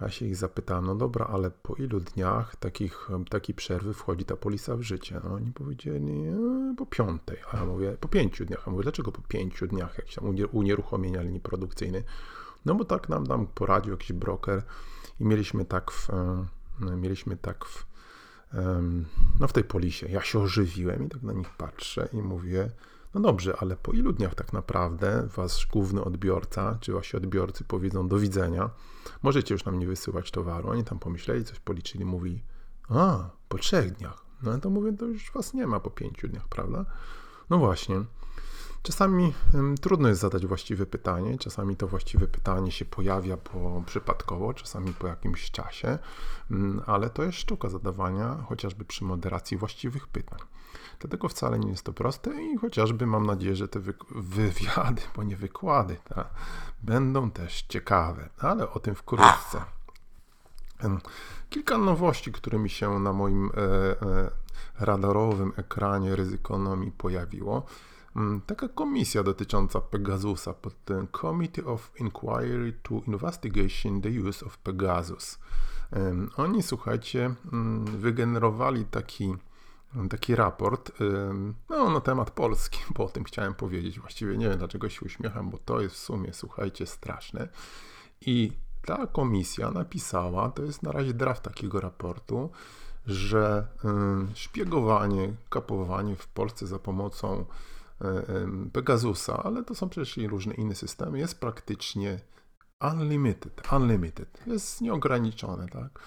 A 0.00 0.04
ja 0.04 0.10
się 0.10 0.26
ich 0.26 0.36
zapytałem, 0.36 0.86
no 0.86 0.94
dobra, 0.94 1.26
ale 1.26 1.50
po 1.50 1.74
ilu 1.74 2.00
dniach 2.00 2.56
takich, 2.56 3.08
takiej 3.30 3.54
przerwy 3.54 3.94
wchodzi 3.94 4.24
ta 4.24 4.36
polisa 4.36 4.76
w 4.76 4.82
życie? 4.82 5.20
No 5.24 5.34
oni 5.34 5.52
powiedzieli, 5.52 6.26
e, 6.26 6.74
po 6.76 6.86
piątej. 6.86 7.36
A 7.52 7.56
ja 7.56 7.64
mówię, 7.64 7.96
po 8.00 8.08
pięciu 8.08 8.44
dniach. 8.44 8.68
A 8.68 8.70
mówię, 8.70 8.82
dlaczego 8.82 9.12
po 9.12 9.22
pięciu 9.22 9.66
dniach, 9.66 9.98
jak 9.98 10.08
się 10.08 10.20
unieruchomienia 10.52 11.22
linii 11.22 11.40
produkcyjnej? 11.40 12.02
No 12.64 12.74
bo 12.74 12.84
tak 12.84 13.08
nam, 13.08 13.24
nam 13.24 13.46
poradził 13.46 13.90
jakiś 13.90 14.12
broker 14.12 14.62
i 15.20 15.24
mieliśmy 15.24 15.64
tak 15.64 15.90
w, 15.90 16.10
e, 16.10 16.46
mieliśmy 16.96 17.36
tak 17.36 17.64
w 17.64 17.86
no 19.40 19.48
w 19.48 19.52
tej 19.52 19.64
polisie. 19.64 20.08
Ja 20.08 20.22
się 20.22 20.38
ożywiłem 20.38 21.06
i 21.06 21.08
tak 21.08 21.22
na 21.22 21.32
nich 21.32 21.50
patrzę 21.50 22.08
i 22.12 22.16
mówię, 22.16 22.70
no 23.14 23.20
dobrze, 23.20 23.56
ale 23.60 23.76
po 23.76 23.92
ilu 23.92 24.12
dniach 24.12 24.34
tak 24.34 24.52
naprawdę 24.52 25.28
wasz 25.36 25.66
główny 25.66 26.04
odbiorca, 26.04 26.78
czy 26.80 26.92
wasi 26.92 27.16
odbiorcy 27.16 27.64
powiedzą 27.64 28.08
do 28.08 28.18
widzenia, 28.18 28.70
możecie 29.22 29.54
już 29.54 29.64
nam 29.64 29.78
nie 29.78 29.86
wysyłać 29.86 30.30
towaru. 30.30 30.68
Oni 30.68 30.84
tam 30.84 30.98
pomyśleli, 30.98 31.44
coś 31.44 31.60
policzyli, 31.60 32.04
mówi, 32.04 32.42
a, 32.88 33.30
po 33.48 33.58
trzech 33.58 33.92
dniach. 33.92 34.24
No 34.42 34.58
to 34.58 34.70
mówię, 34.70 34.92
to 34.92 35.06
już 35.06 35.32
was 35.32 35.54
nie 35.54 35.66
ma 35.66 35.80
po 35.80 35.90
pięciu 35.90 36.28
dniach, 36.28 36.48
prawda? 36.48 36.84
No 37.50 37.58
właśnie. 37.58 38.04
Czasami 38.82 39.34
trudno 39.80 40.08
jest 40.08 40.20
zadać 40.20 40.46
właściwe 40.46 40.86
pytanie, 40.86 41.38
czasami 41.38 41.76
to 41.76 41.88
właściwe 41.88 42.26
pytanie 42.26 42.72
się 42.72 42.84
pojawia 42.84 43.36
po, 43.36 43.82
przypadkowo, 43.86 44.54
czasami 44.54 44.92
po 44.94 45.06
jakimś 45.06 45.50
czasie, 45.50 45.98
mm, 46.50 46.82
ale 46.86 47.10
to 47.10 47.22
jest 47.22 47.38
sztuka 47.38 47.68
zadawania 47.68 48.44
chociażby 48.48 48.84
przy 48.84 49.04
moderacji 49.04 49.56
właściwych 49.56 50.06
pytań. 50.06 50.38
Dlatego 51.00 51.28
wcale 51.28 51.58
nie 51.58 51.70
jest 51.70 51.82
to 51.82 51.92
proste 51.92 52.42
i 52.42 52.58
chociażby 52.58 53.06
mam 53.06 53.26
nadzieję, 53.26 53.56
że 53.56 53.68
te 53.68 53.80
wywiady, 54.10 55.02
bo 55.16 55.22
nie 55.22 55.36
wykłady, 55.36 55.96
będą 56.82 57.30
też 57.30 57.62
ciekawe, 57.62 58.28
ale 58.38 58.70
o 58.70 58.80
tym 58.80 58.94
wkrótce. 58.94 59.64
Kilka 61.50 61.78
nowości, 61.78 62.32
które 62.32 62.58
mi 62.58 62.70
się 62.70 62.98
na 62.98 63.12
moim 63.12 63.46
e, 63.46 63.60
e, 64.02 64.30
radarowym 64.80 65.52
ekranie 65.56 66.16
ryzykonomii 66.16 66.92
pojawiło. 66.92 67.66
Mm, 68.16 68.40
taka 68.40 68.68
komisja 68.68 69.22
dotycząca 69.22 69.80
Pegasusa 69.80 70.54
pod 70.54 70.84
ten 70.84 71.06
Committee 71.20 71.64
of 71.64 71.92
Inquiry 71.96 72.72
to 72.82 72.94
Investigation 73.06 74.00
the 74.00 74.08
Use 74.08 74.46
of 74.46 74.58
Pegasus. 74.58 75.38
Oni, 76.36 76.62
słuchajcie, 76.62 77.34
mm, 77.52 77.84
wygenerowali 77.84 78.84
taki, 78.84 79.34
taki 80.10 80.34
raport 80.34 80.92
no, 81.70 81.90
na 81.90 82.00
temat 82.00 82.30
Polski, 82.30 82.78
bo 82.96 83.04
o 83.04 83.08
tym 83.08 83.24
chciałem 83.24 83.54
powiedzieć. 83.54 84.00
Właściwie 84.00 84.38
nie 84.38 84.48
wiem, 84.48 84.58
dlaczego 84.58 84.88
się 84.88 85.00
uśmiecham, 85.06 85.50
bo 85.50 85.58
to 85.58 85.80
jest 85.80 85.94
w 85.94 85.98
sumie, 85.98 86.32
słuchajcie, 86.32 86.86
straszne. 86.86 87.48
I 88.20 88.52
ta 88.86 89.06
komisja 89.06 89.70
napisała, 89.70 90.50
to 90.50 90.62
jest 90.62 90.82
na 90.82 90.92
razie 90.92 91.14
draft 91.14 91.42
takiego 91.42 91.80
raportu, 91.80 92.50
że 93.06 93.66
szpiegowanie, 94.34 95.32
kapowanie 95.50 96.16
w 96.16 96.28
Polsce 96.28 96.66
za 96.66 96.78
pomocą 96.78 97.44
Pegasusa, 98.72 99.42
ale 99.42 99.64
to 99.64 99.74
są 99.74 99.88
przecież 99.88 100.18
i 100.18 100.28
różne 100.28 100.54
inne 100.54 100.74
systemy, 100.74 101.18
jest 101.18 101.40
praktycznie 101.40 102.20
unlimited, 102.80 103.72
unlimited, 103.72 104.42
jest 104.46 104.80
nieograniczone, 104.80 105.68
tak? 105.68 106.00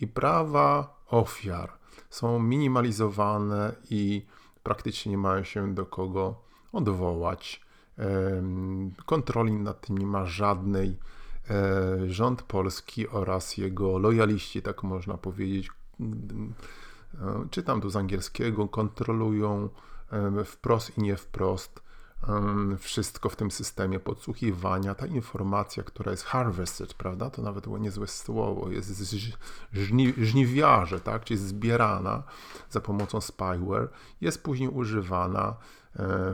I 0.00 0.06
prawa 0.06 1.00
ofiar 1.06 1.72
są 2.10 2.38
minimalizowane 2.38 3.72
i 3.90 4.26
praktycznie 4.62 5.10
nie 5.10 5.18
mają 5.18 5.44
się 5.44 5.74
do 5.74 5.86
kogo 5.86 6.42
odwołać. 6.72 7.66
Kontroli 9.06 9.52
nad 9.52 9.80
tym 9.80 9.98
nie 9.98 10.06
ma 10.06 10.26
żadnej. 10.26 10.98
E, 11.50 12.10
rząd 12.10 12.42
polski 12.42 13.08
oraz 13.08 13.56
jego 13.56 13.98
lojaliści, 13.98 14.62
tak 14.62 14.82
można 14.82 15.16
powiedzieć, 15.16 15.70
e, 16.00 16.06
czytam 17.50 17.80
tu 17.80 17.90
z 17.90 17.96
angielskiego, 17.96 18.68
kontrolują 18.68 19.68
wprost 20.44 20.98
i 20.98 21.02
nie 21.02 21.16
wprost 21.16 21.86
wszystko 22.78 23.28
w 23.28 23.36
tym 23.36 23.50
systemie 23.50 24.00
podsłuchiwania, 24.00 24.94
ta 24.94 25.06
informacja, 25.06 25.82
która 25.82 26.10
jest 26.10 26.24
harvested, 26.24 26.94
prawda, 26.94 27.30
to 27.30 27.42
nawet 27.42 27.64
było 27.64 27.78
niezłe 27.78 28.06
słowo, 28.06 28.70
jest 28.70 29.14
żni, 29.72 30.14
żniwiarze, 30.18 31.00
tak, 31.00 31.24
czyli 31.24 31.40
zbierana 31.40 32.22
za 32.70 32.80
pomocą 32.80 33.20
spyware, 33.20 33.88
jest 34.20 34.42
później 34.42 34.68
używana 34.68 35.56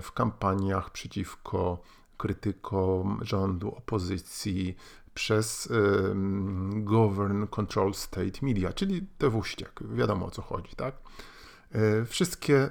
w 0.02 0.12
kampaniach 0.14 0.90
przeciwko 0.90 1.82
krytykom 2.16 3.18
rządu, 3.22 3.74
opozycji, 3.76 4.76
przez 5.14 5.72
Govern 6.74 7.46
Control 7.46 7.94
State 7.94 8.38
Media, 8.42 8.72
czyli 8.72 9.06
te 9.18 9.40
wściek, 9.42 9.80
wiadomo 9.94 10.26
o 10.26 10.30
co 10.30 10.42
chodzi, 10.42 10.76
tak? 10.76 10.94
E, 11.72 12.04
wszystkie, 12.04 12.70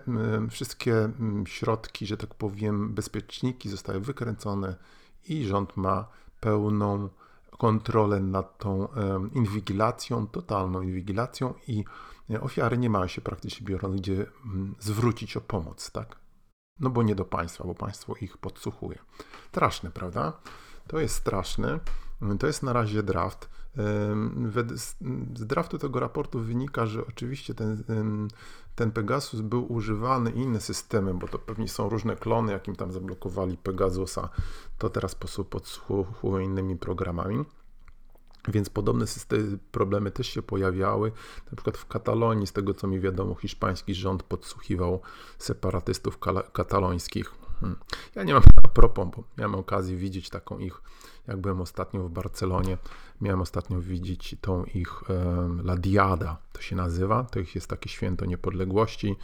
wszystkie 0.49 1.09
środki, 1.45 2.07
że 2.07 2.17
tak 2.17 2.35
powiem, 2.35 2.93
bezpieczniki 2.93 3.69
zostały 3.69 3.99
wykręcone 3.99 4.75
i 5.27 5.45
rząd 5.45 5.77
ma 5.77 6.07
pełną 6.39 7.09
kontrolę 7.57 8.19
nad 8.19 8.57
tą 8.57 8.87
inwigilacją, 9.33 10.27
totalną 10.27 10.81
inwigilacją 10.81 11.53
i 11.67 11.85
e, 12.29 12.41
ofiary 12.41 12.77
nie 12.77 12.89
mają 12.89 13.07
się 13.07 13.21
praktycznie 13.21 13.67
biorąc 13.67 13.95
gdzie 14.01 14.25
zwrócić 14.79 15.37
o 15.37 15.41
pomoc, 15.41 15.91
tak? 15.91 16.15
No 16.79 16.89
bo 16.89 17.03
nie 17.03 17.15
do 17.15 17.25
państwa, 17.25 17.63
bo 17.63 17.75
państwo 17.75 18.15
ich 18.21 18.37
podsłuchuje. 18.37 18.99
Straszne, 19.49 19.91
prawda? 19.91 20.33
To 20.87 20.99
jest 20.99 21.15
straszne. 21.15 21.79
To 22.39 22.47
jest 22.47 22.63
na 22.63 22.73
razie 22.73 23.03
draft. 23.03 23.49
Z 25.33 25.45
draftu 25.45 25.77
tego 25.77 25.99
raportu 25.99 26.39
wynika, 26.39 26.85
że 26.85 27.07
oczywiście 27.07 27.53
ten, 27.53 27.83
ten 28.75 28.91
Pegasus 28.91 29.41
był 29.41 29.73
używany 29.73 30.31
inne 30.31 30.61
systemy, 30.61 31.13
bo 31.13 31.27
to 31.27 31.39
pewnie 31.39 31.67
są 31.67 31.89
różne 31.89 32.15
klony, 32.15 32.51
jakim 32.51 32.75
tam 32.75 32.91
zablokowali 32.91 33.57
Pegasusa, 33.57 34.29
to 34.77 34.89
teraz 34.89 35.15
podsłuchują 35.49 36.39
innymi 36.39 36.77
programami. 36.77 37.45
Więc 38.47 38.69
podobne 38.69 39.05
problemy 39.71 40.11
też 40.11 40.27
się 40.27 40.41
pojawiały. 40.41 41.11
Na 41.51 41.55
przykład 41.55 41.77
w 41.77 41.87
Katalonii, 41.87 42.47
z 42.47 42.53
tego 42.53 42.73
co 42.73 42.87
mi 42.87 42.99
wiadomo, 42.99 43.35
hiszpański 43.35 43.95
rząd 43.95 44.23
podsłuchiwał 44.23 45.01
separatystów 45.37 46.19
katalońskich. 46.53 47.31
Hmm. 47.59 47.79
Ja 48.15 48.23
nie 48.23 48.33
mam 48.33 48.43
a 48.63 48.67
propos, 48.67 49.07
bo 49.15 49.23
miałem 49.37 49.55
okazję 49.55 49.97
widzieć 49.97 50.29
taką 50.29 50.59
ich, 50.59 50.81
jak 51.27 51.37
byłem 51.37 51.61
ostatnio 51.61 52.03
w 52.03 52.09
Barcelonie, 52.11 52.77
miałem 53.21 53.41
ostatnio 53.41 53.81
widzieć 53.81 54.35
tą 54.41 54.63
ich 54.63 55.03
La 55.63 55.75
Diada, 55.75 56.37
to 56.53 56.61
się 56.61 56.75
nazywa, 56.75 57.23
to 57.23 57.39
ich 57.39 57.55
jest 57.55 57.67
takie 57.67 57.89
święto 57.89 58.25
niepodległości, 58.25 59.15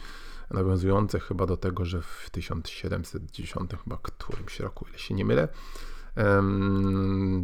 nawiązujące 0.50 1.20
chyba 1.20 1.46
do 1.46 1.56
tego, 1.56 1.84
że 1.84 2.02
w 2.02 2.30
1710 2.30 3.70
chyba 3.84 3.98
którymś 4.02 4.60
roku, 4.60 4.86
ile 4.88 4.98
się 4.98 5.14
nie 5.14 5.24
mylę, 5.24 5.48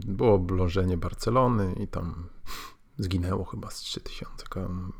było 0.07 0.35
oblążenie 0.35 0.97
Barcelony 0.97 1.73
i 1.73 1.89
tam 1.89 2.29
zginęło 2.99 3.45
chyba 3.45 3.71
z 3.71 3.79
3000 3.81 4.45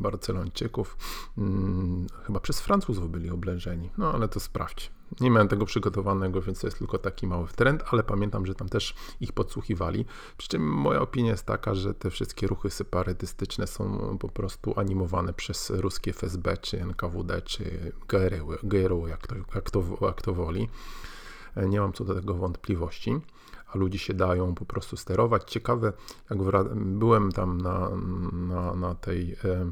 Barcelończyków. 0.01 0.97
Mm, 1.39 2.07
chyba 2.27 2.41
przez 2.41 2.61
Francuzów 2.61 3.11
byli 3.11 3.31
oblężeni. 3.31 3.91
No 3.99 4.13
ale 4.13 4.29
to 4.29 4.41
sprawdź. 4.41 4.93
Nie 5.21 5.31
miałem 5.31 5.49
tego 5.49 5.65
przygotowanego, 5.67 6.43
więc 6.43 6.61
to 6.61 6.67
jest 6.67 6.79
tylko 6.79 6.99
taki 6.99 7.27
mały 7.27 7.49
trend, 7.49 7.85
ale 7.91 8.03
pamiętam, 8.03 8.47
że 8.47 8.55
tam 8.55 8.69
też 8.69 8.95
ich 9.21 9.33
podsłuchiwali. 9.33 10.05
Przy 10.37 10.49
czym 10.49 10.63
moja 10.73 11.01
opinia 11.01 11.31
jest 11.31 11.47
taka, 11.47 11.75
że 11.75 11.95
te 11.95 12.11
wszystkie 12.11 12.47
ruchy 12.47 12.71
separatystyczne 12.71 13.67
są 13.67 14.19
po 14.19 14.29
prostu 14.29 14.81
animowane 14.81 15.33
przez 15.33 15.71
ruskie 15.71 16.11
FSB, 16.11 16.57
czy 16.57 16.81
NKWD, 16.83 17.43
czy 17.43 17.93
GRU, 18.63 19.09
jak 19.09 19.27
to, 19.27 19.35
jak 19.55 19.71
to, 19.71 19.83
jak 20.01 20.23
to 20.23 20.35
woli. 20.35 20.69
Nie 21.57 21.81
mam 21.81 21.93
co 21.93 22.05
do 22.05 22.15
tego 22.15 22.35
wątpliwości 22.35 23.21
a 23.75 23.79
ludzie 23.79 23.99
się 23.99 24.15
dają 24.15 24.55
po 24.55 24.65
prostu 24.65 24.97
sterować. 24.97 25.51
Ciekawe, 25.51 25.93
jak 26.31 26.39
byłem 26.75 27.33
tam 27.33 27.61
na, 27.61 27.91
na, 28.33 28.75
na 28.75 28.95
tej 28.95 29.37
e, 29.45 29.71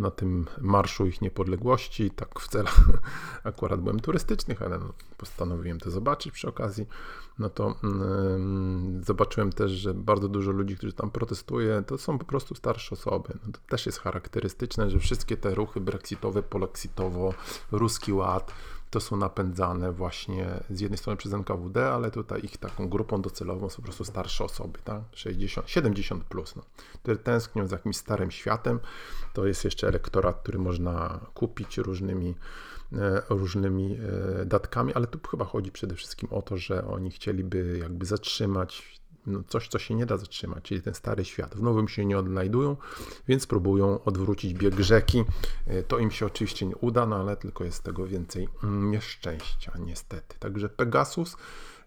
na 0.00 0.10
tym 0.10 0.46
Marszu 0.60 1.06
Ich 1.06 1.20
Niepodległości, 1.20 2.10
tak 2.10 2.40
w 2.40 2.48
celach 2.48 2.80
akurat 3.44 3.80
byłem 3.80 4.00
turystycznych, 4.00 4.62
ale 4.62 4.78
no, 4.78 4.92
postanowiłem 5.16 5.80
to 5.80 5.90
zobaczyć 5.90 6.32
przy 6.32 6.48
okazji, 6.48 6.86
no 7.38 7.50
to 7.50 7.74
yy, 7.82 9.04
zobaczyłem 9.04 9.52
też, 9.52 9.72
że 9.72 9.94
bardzo 9.94 10.28
dużo 10.28 10.50
ludzi, 10.50 10.76
którzy 10.76 10.92
tam 10.92 11.10
protestuje, 11.10 11.82
to 11.86 11.98
są 11.98 12.18
po 12.18 12.24
prostu 12.24 12.54
starsze 12.54 12.94
osoby. 12.94 13.38
No, 13.46 13.52
to 13.52 13.58
też 13.68 13.86
jest 13.86 13.98
charakterystyczne, 13.98 14.90
że 14.90 14.98
wszystkie 14.98 15.36
te 15.36 15.54
ruchy 15.54 15.80
brexitowe, 15.80 16.42
polexitowo, 16.42 17.34
ruski 17.72 18.12
ład, 18.12 18.52
to 18.90 19.00
są 19.00 19.16
napędzane 19.16 19.92
właśnie 19.92 20.46
z 20.70 20.80
jednej 20.80 20.98
strony 20.98 21.16
przez 21.16 21.32
NKWD, 21.32 21.92
ale 21.92 22.10
tutaj 22.10 22.40
ich 22.44 22.56
taką 22.56 22.88
grupą 22.88 23.22
docelową 23.22 23.68
są 23.68 23.76
po 23.76 23.82
prostu 23.82 24.04
starsze 24.04 24.44
osoby, 24.44 24.78
tak? 24.84 25.02
60, 25.12 25.70
70 25.70 26.24
plus, 26.24 26.56
no, 26.56 26.62
które 27.02 27.16
tęsknią 27.16 27.66
za 27.66 27.76
jakimś 27.76 27.96
starym 27.96 28.30
światem. 28.30 28.80
To 29.32 29.46
jest 29.46 29.64
jeszcze 29.64 29.88
elektorat, 29.88 30.40
który 30.42 30.58
można 30.58 31.20
kupić 31.34 31.78
różnymi 31.78 32.34
e, 32.92 33.22
różnymi 33.28 33.98
e, 34.40 34.44
datkami, 34.44 34.94
ale 34.94 35.06
tu 35.06 35.28
chyba 35.28 35.44
chodzi 35.44 35.72
przede 35.72 35.94
wszystkim 35.94 36.28
o 36.32 36.42
to, 36.42 36.56
że 36.56 36.86
oni 36.86 37.10
chcieliby 37.10 37.78
jakby 37.82 38.06
zatrzymać 38.06 39.00
no 39.26 39.42
coś, 39.48 39.68
co 39.68 39.78
się 39.78 39.94
nie 39.94 40.06
da 40.06 40.16
zatrzymać, 40.16 40.64
czyli 40.64 40.82
ten 40.82 40.94
stary 40.94 41.24
świat. 41.24 41.54
W 41.54 41.62
nowym 41.62 41.88
się 41.88 42.04
nie 42.04 42.18
odnajdują, 42.18 42.76
więc 43.28 43.46
próbują 43.46 44.04
odwrócić 44.04 44.54
bieg 44.54 44.80
rzeki. 44.80 45.24
E, 45.66 45.82
to 45.82 45.98
im 45.98 46.10
się 46.10 46.26
oczywiście 46.26 46.66
nie 46.66 46.76
uda, 46.76 47.06
no 47.06 47.16
ale 47.16 47.36
tylko 47.36 47.64
jest 47.64 47.82
tego 47.82 48.06
więcej 48.06 48.48
nieszczęścia, 48.62 49.72
niestety. 49.78 50.38
Także 50.38 50.68
Pegasus, 50.68 51.36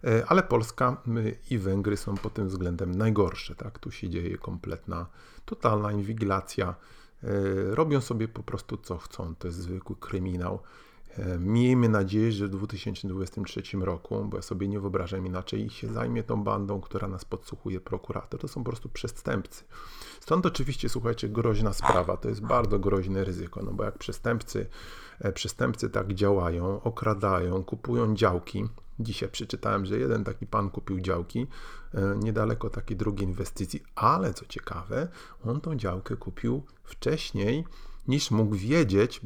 e, 0.04 0.26
ale 0.26 0.42
Polska 0.42 1.02
i 1.50 1.58
Węgry 1.58 1.96
są 1.96 2.16
pod 2.16 2.34
tym 2.34 2.48
względem 2.48 2.94
najgorsze. 2.94 3.54
Tak? 3.54 3.78
Tu 3.78 3.90
się 3.90 4.08
dzieje 4.08 4.38
kompletna, 4.38 5.06
totalna 5.44 5.92
inwigilacja. 5.92 6.74
E, 7.22 7.74
robią 7.74 8.00
sobie 8.00 8.28
po 8.28 8.42
prostu 8.42 8.76
co 8.76 8.98
chcą. 8.98 9.34
To 9.34 9.48
jest 9.48 9.58
zwykły 9.58 9.96
kryminał. 9.96 10.58
E, 11.18 11.38
miejmy 11.38 11.88
nadzieję, 11.88 12.32
że 12.32 12.46
w 12.46 12.50
2023 12.50 13.62
roku, 13.80 14.24
bo 14.24 14.36
ja 14.36 14.42
sobie 14.42 14.68
nie 14.68 14.80
wyobrażam 14.80 15.26
inaczej, 15.26 15.70
się 15.70 15.92
zajmie 15.92 16.22
tą 16.22 16.44
bandą, 16.44 16.80
która 16.80 17.08
nas 17.08 17.24
podsłuchuje 17.24 17.80
prokurator. 17.80 18.40
To 18.40 18.48
są 18.48 18.64
po 18.64 18.70
prostu 18.70 18.88
przestępcy. 18.88 19.64
Stąd 20.20 20.46
oczywiście, 20.46 20.88
słuchajcie, 20.88 21.28
groźna 21.28 21.72
sprawa. 21.72 22.16
To 22.16 22.28
jest 22.28 22.40
bardzo 22.40 22.78
groźne 22.78 23.24
ryzyko, 23.24 23.62
no 23.62 23.72
bo 23.72 23.84
jak 23.84 23.98
przestępcy, 23.98 24.66
e, 25.20 25.32
przestępcy 25.32 25.90
tak 25.90 26.14
działają, 26.14 26.82
okradają, 26.82 27.64
kupują 27.64 28.14
działki. 28.14 28.64
Dzisiaj 29.00 29.28
przeczytałem, 29.28 29.86
że 29.86 29.98
jeden 29.98 30.24
taki 30.24 30.46
pan 30.46 30.70
kupił 30.70 31.00
działki 31.00 31.46
e, 31.94 32.16
niedaleko 32.16 32.70
takiej 32.70 32.96
drugiej 32.96 33.28
inwestycji, 33.28 33.82
ale 33.94 34.34
co 34.34 34.46
ciekawe, 34.46 35.08
on 35.44 35.60
tą 35.60 35.76
działkę 35.76 36.16
kupił 36.16 36.62
wcześniej 36.84 37.64
niż 38.08 38.30
mógł 38.30 38.56
wiedzieć 38.56 39.20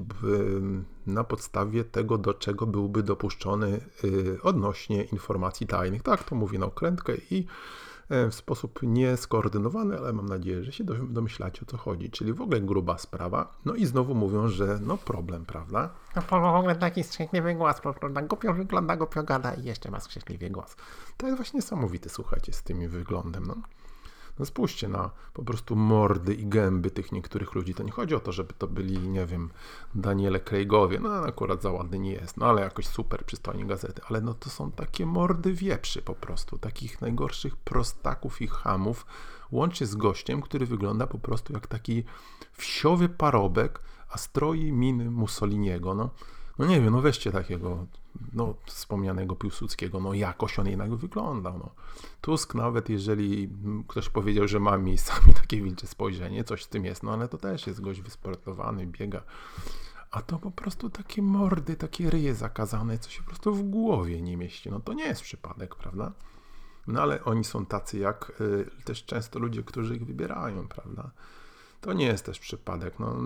na 1.07 1.25
podstawie 1.25 1.85
tego, 1.85 2.19
do 2.19 2.35
czego 2.35 2.67
byłby 2.67 3.03
dopuszczony 3.03 3.81
y, 4.05 4.38
odnośnie 4.43 5.05
informacji 5.05 5.67
tajnych. 5.67 6.03
Tak, 6.03 6.25
to 6.25 6.35
mówię 6.35 6.59
na 6.59 6.67
okrętkę 6.67 7.12
i 7.31 7.47
e, 8.09 8.29
w 8.29 8.35
sposób 8.35 8.81
nieskoordynowany, 8.83 9.99
ale 9.99 10.12
mam 10.12 10.27
nadzieję, 10.27 10.64
że 10.64 10.73
się 10.73 10.85
domyślacie 11.09 11.62
o 11.62 11.71
co 11.71 11.77
chodzi, 11.77 12.11
czyli 12.11 12.33
w 12.33 12.41
ogóle 12.41 12.61
gruba 12.61 12.99
sprawa. 12.99 13.57
No 13.64 13.75
i 13.75 13.87
znowu 13.87 14.14
mówią, 14.14 14.49
że 14.49 14.79
no 14.83 14.97
problem, 14.97 15.47
prawda? 15.47 15.91
No 16.17 16.23
w 16.23 16.33
ogóle 16.33 16.77
taki 16.77 17.05
skrzękliwy 17.05 17.55
głos, 17.55 17.81
prawda? 17.81 18.23
Głupio 18.23 18.55
wygląda, 18.55 18.97
głupio 18.97 19.23
gada 19.23 19.55
i 19.55 19.64
jeszcze 19.64 19.91
ma 19.91 20.01
skrzękliwy 20.01 20.51
głos. 20.51 20.77
To 21.17 21.27
jest 21.27 21.38
właśnie 21.38 21.59
niesamowite, 21.59 22.09
słuchajcie, 22.09 22.53
z 22.53 22.62
tym 22.62 22.88
wyglądem, 22.88 23.47
no. 23.47 23.55
No 24.38 24.46
spójrzcie 24.46 24.88
na 24.88 25.11
po 25.33 25.44
prostu 25.44 25.77
mordy 25.77 26.35
i 26.35 26.46
gęby 26.46 26.90
tych 26.90 27.12
niektórych 27.12 27.55
ludzi. 27.55 27.74
To 27.74 27.83
nie 27.83 27.92
chodzi 27.92 28.14
o 28.14 28.20
to, 28.20 28.33
żeby 28.33 28.55
to 28.59 28.66
byli, 28.66 29.09
nie 29.09 29.27
wiem, 29.27 29.51
Daniele 29.94 30.40
Craigowie, 30.40 31.01
no 31.01 31.11
akurat 31.11 31.62
za 31.62 31.70
ładny 31.70 31.98
nie 31.98 32.12
jest, 32.12 32.37
no 32.37 32.46
ale 32.46 32.62
jakoś 32.62 32.87
super 32.87 33.24
przystojnie 33.24 33.64
gazety, 33.64 34.03
ale 34.09 34.20
no 34.20 34.35
to 34.35 34.51
są 34.51 34.72
takie 34.72 35.07
mordy 35.07 35.53
wieprzy 35.53 36.03
po 36.03 36.14
prostu, 36.14 36.59
takich 36.59 37.01
najgorszych 37.01 37.57
prostaków 37.57 38.42
i 38.42 38.48
hamów, 38.48 39.07
łącznie 39.51 39.87
z 39.87 39.94
gościem, 39.94 40.42
który 40.42 40.66
wygląda 40.66 41.07
po 41.07 41.18
prostu 41.18 41.53
jak 41.53 41.66
taki 41.66 42.05
wsiowy 42.53 43.09
parobek, 43.09 43.81
a 44.11 44.18
stroi 44.18 44.72
miny 44.72 45.11
Mussoliniego, 45.11 45.94
no. 45.94 46.11
No 46.59 46.66
nie 46.66 46.81
wiem, 46.81 46.92
no 46.92 47.01
weźcie 47.01 47.33
takiego 47.33 47.87
no, 48.33 48.55
wspomnianego 48.66 49.37
Piłsudskiego, 49.37 50.01
no 50.01 50.14
jakoś 50.14 50.59
on 50.59 50.68
jednak 50.68 50.94
wyglądał. 50.94 51.59
No. 51.59 51.71
Tusk 52.21 52.55
nawet, 52.55 52.88
jeżeli 52.88 53.49
ktoś 53.88 54.09
powiedział, 54.09 54.49
że 54.49 54.61
ma 54.61 54.79
miejscami 54.79 55.35
takie 55.42 55.62
wilcze 55.62 55.87
spojrzenie, 55.87 56.44
coś 56.44 56.64
z 56.64 56.68
tym 56.68 56.85
jest, 56.85 57.03
no 57.03 57.12
ale 57.12 57.29
to 57.29 57.38
też 57.38 57.66
jest 57.66 57.81
gość 57.81 58.01
wysportowany, 58.01 58.87
biega. 58.87 59.23
A 60.11 60.23
to 60.23 60.38
po 60.38 60.51
prostu 60.51 60.90
takie 60.90 61.23
mordy, 61.23 61.77
takie 61.77 62.11
ryje 62.11 62.35
zakazane, 62.35 62.99
co 62.99 63.11
się 63.11 63.23
po 63.23 63.29
prostu 63.29 63.55
w 63.55 63.62
głowie 63.62 64.23
nie 64.23 64.37
mieści. 64.37 64.71
No 64.71 64.81
to 64.81 64.92
nie 64.92 65.05
jest 65.05 65.23
przypadek, 65.23 65.75
prawda? 65.75 66.12
No 66.87 67.03
ale 67.03 67.25
oni 67.25 67.44
są 67.44 67.66
tacy 67.66 67.99
jak 67.99 68.33
y, 68.40 68.85
też 68.85 69.05
często 69.05 69.38
ludzie, 69.38 69.62
którzy 69.62 69.97
ich 69.97 70.07
wybierają, 70.07 70.68
prawda? 70.68 71.11
To 71.81 71.93
nie 71.93 72.07
jest 72.07 72.25
też 72.25 72.38
przypadek. 72.38 72.99
No, 72.99 73.17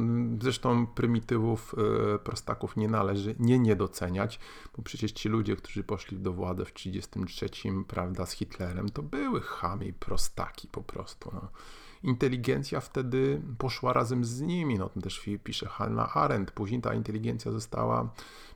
zresztą 0.40 0.86
prymitywów, 0.86 1.74
e, 2.14 2.18
prostaków 2.18 2.76
nie 2.76 2.88
należy 2.88 3.34
nie 3.38 3.58
niedoceniać, 3.58 4.38
bo 4.76 4.82
przecież 4.82 5.12
ci 5.12 5.28
ludzie, 5.28 5.56
którzy 5.56 5.84
poszli 5.84 6.18
do 6.18 6.32
władzy 6.32 6.64
w 6.64 6.72
1933, 6.72 7.84
prawda, 7.88 8.26
z 8.26 8.32
Hitlerem, 8.32 8.88
to 8.88 9.02
były 9.02 9.40
chamy 9.40 9.84
i 9.84 9.92
prostaki 9.92 10.68
po 10.68 10.82
prostu. 10.82 11.30
No. 11.34 11.48
Inteligencja 12.02 12.80
wtedy 12.80 13.42
poszła 13.58 13.92
razem 13.92 14.24
z 14.24 14.40
nimi, 14.40 14.78
no 14.78 14.90
też 15.02 15.28
pisze 15.44 15.66
Hannah 15.66 16.16
Arendt. 16.16 16.50
Później 16.50 16.80
ta 16.80 16.94
inteligencja 16.94 17.52
została, 17.52 18.08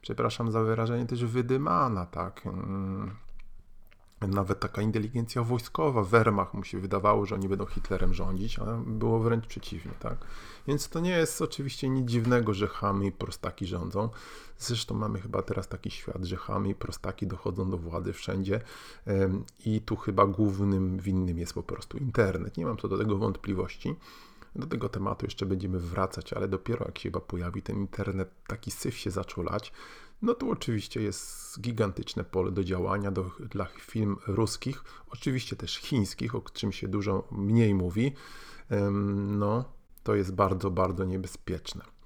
przepraszam 0.03 0.53
za 0.53 0.63
wyrażenie, 0.63 1.07
też 1.07 1.25
wydymana, 1.25 2.07
tak. 2.07 2.43
Nawet 4.21 4.61
taka 4.61 4.83
inteligencja 4.83 5.43
wojskowa, 5.43 6.03
Wehrmacht 6.03 6.55
mu 6.55 6.65
się 6.65 6.79
wydawało, 6.79 7.27
że 7.27 7.35
oni 7.35 7.49
będą 7.49 7.67
Hitlerem 7.67 8.15
rządzić, 8.15 8.59
a 8.59 8.65
było 8.87 9.19
wręcz 9.19 9.47
przeciwnie, 9.47 9.93
tak? 10.01 10.17
Więc 10.67 10.89
to 10.89 11.01
nie 11.01 11.11
jest 11.11 11.43
oczywiście 11.43 11.89
nic 11.89 12.11
dziwnego, 12.11 12.55
że 12.55 12.69
chamy 12.69 13.07
i 13.07 13.13
prostaki 13.13 13.67
rządzą. 13.67 14.09
Zresztą 14.59 14.95
mamy 14.95 15.21
chyba 15.21 15.43
teraz 15.43 15.69
taki 15.69 15.91
świat, 15.91 16.25
że 16.25 16.37
chamy 16.37 16.69
i 16.69 16.75
prostaki 16.75 17.27
dochodzą 17.27 17.71
do 17.71 17.79
władzy 17.79 18.13
wszędzie 18.13 18.61
i 19.65 19.81
tu 19.81 19.97
chyba 19.97 20.27
głównym 20.27 20.99
winnym 20.99 21.39
jest 21.39 21.55
po 21.55 21.63
prostu 21.63 21.99
internet. 21.99 22.57
Nie 22.57 22.67
mam 22.67 22.77
co 22.77 22.89
do 22.89 22.99
tego 22.99 23.17
wątpliwości. 23.17 23.97
Do 24.55 24.67
tego 24.67 24.89
tematu 24.89 25.27
jeszcze 25.27 25.47
będziemy 25.47 25.79
wracać, 25.79 26.33
ale 26.33 26.49
dopiero 26.49 26.87
jak 26.87 26.99
się 26.99 27.03
chyba 27.03 27.21
pojawi 27.21 27.63
ten 27.63 27.77
internet, 27.77 28.31
taki 28.47 28.71
syf 28.71 28.97
się 28.97 29.11
zaczął 29.11 29.45
lać, 29.45 29.73
no 30.23 30.35
tu 30.35 30.51
oczywiście 30.51 31.03
jest 31.03 31.61
gigantyczne 31.61 32.25
pole 32.25 32.51
do 32.51 32.65
działania 32.65 33.11
do, 33.11 33.31
dla 33.51 33.65
firm 33.65 34.17
ruskich, 34.27 34.85
oczywiście 35.11 35.57
też 35.57 35.77
chińskich, 35.77 36.35
o 36.35 36.41
czym 36.41 36.73
się 36.73 36.89
dużo 36.89 37.29
mniej 37.31 37.75
mówi. 37.75 38.13
No, 39.27 39.65
to 40.03 40.15
jest 40.15 40.35
bardzo, 40.35 40.71
bardzo 40.71 41.05
niebezpieczne. 41.05 41.97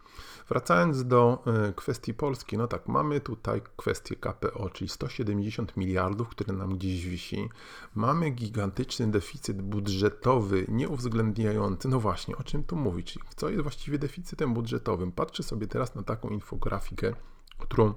Wracając 0.48 1.04
do 1.04 1.42
e, 1.46 1.72
kwestii 1.72 2.14
Polski, 2.14 2.58
no 2.58 2.68
tak, 2.68 2.88
mamy 2.88 3.20
tutaj 3.20 3.62
kwestię 3.76 4.16
KPO, 4.16 4.70
czyli 4.70 4.88
170 4.88 5.76
miliardów, 5.76 6.28
które 6.28 6.52
nam 6.52 6.78
gdzieś 6.78 7.06
wisi. 7.06 7.48
Mamy 7.94 8.30
gigantyczny 8.30 9.10
deficyt 9.10 9.62
budżetowy, 9.62 10.66
nieuwzględniający, 10.68 11.88
no 11.88 12.00
właśnie, 12.00 12.36
o 12.36 12.44
czym 12.44 12.64
tu 12.64 12.76
mówić? 12.76 13.18
Co 13.36 13.48
jest 13.48 13.62
właściwie 13.62 13.98
deficytem 13.98 14.54
budżetowym? 14.54 15.12
Patrzę 15.12 15.42
sobie 15.42 15.66
teraz 15.66 15.94
na 15.94 16.02
taką 16.02 16.28
infografikę, 16.28 17.14
którą 17.60 17.94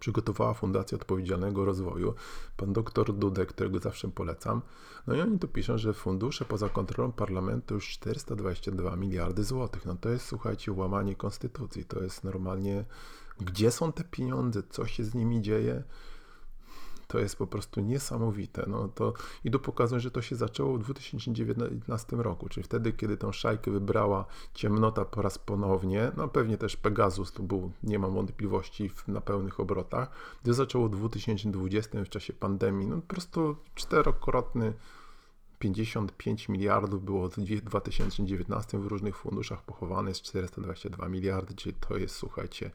przygotowała 0.00 0.54
Fundacja 0.54 0.98
Odpowiedzialnego 0.98 1.64
Rozwoju, 1.64 2.14
pan 2.56 2.72
doktor 2.72 3.14
Dudek, 3.14 3.48
którego 3.48 3.78
zawsze 3.78 4.08
polecam. 4.08 4.62
No 5.06 5.14
i 5.14 5.20
oni 5.20 5.38
tu 5.38 5.48
piszą, 5.48 5.78
że 5.78 5.92
fundusze 5.92 6.44
poza 6.44 6.68
kontrolą 6.68 7.12
parlamentu 7.12 7.74
już 7.74 7.88
422 7.88 8.96
miliardy 8.96 9.44
złotych. 9.44 9.84
No 9.84 9.96
to 9.96 10.08
jest, 10.08 10.26
słuchajcie, 10.26 10.72
łamanie 10.72 11.14
konstytucji. 11.16 11.84
To 11.84 12.02
jest 12.02 12.24
normalnie, 12.24 12.84
gdzie 13.40 13.70
są 13.70 13.92
te 13.92 14.04
pieniądze, 14.04 14.62
co 14.70 14.86
się 14.86 15.04
z 15.04 15.14
nimi 15.14 15.42
dzieje 15.42 15.82
to 17.06 17.18
jest 17.18 17.36
po 17.36 17.46
prostu 17.46 17.80
niesamowite. 17.80 18.64
No 18.66 18.88
to, 18.88 19.12
I 19.44 19.50
tu 19.50 19.58
pokazują, 19.58 20.00
że 20.00 20.10
to 20.10 20.22
się 20.22 20.36
zaczęło 20.36 20.78
w 20.78 20.80
2019 20.80 22.16
roku, 22.16 22.48
czyli 22.48 22.64
wtedy, 22.64 22.92
kiedy 22.92 23.16
tą 23.16 23.32
szajkę 23.32 23.70
wybrała 23.70 24.24
ciemnota 24.54 25.04
po 25.04 25.22
raz 25.22 25.38
ponownie, 25.38 26.12
no 26.16 26.28
pewnie 26.28 26.58
też 26.58 26.76
Pegasus 26.76 27.32
tu 27.32 27.42
był, 27.42 27.72
nie 27.82 27.98
mam 27.98 28.14
wątpliwości, 28.14 28.90
na 29.08 29.20
pełnych 29.20 29.60
obrotach. 29.60 30.10
To 30.42 30.54
zaczęło 30.54 30.88
w 30.88 30.90
2020 30.90 32.04
w 32.04 32.08
czasie 32.08 32.32
pandemii, 32.32 32.86
no 32.86 32.96
po 32.96 33.02
prostu 33.02 33.56
czterokrotny 33.74 34.72
55 35.58 36.48
miliardów 36.48 37.04
było 37.04 37.28
w 37.28 37.36
2019 37.36 38.78
w 38.78 38.86
różnych 38.86 39.16
funduszach 39.16 39.62
pochowane, 39.62 40.10
jest 40.10 40.22
422 40.22 41.08
miliardy, 41.08 41.54
czyli 41.54 41.74
to 41.88 41.96
jest, 41.96 42.16
słuchajcie, 42.16 42.70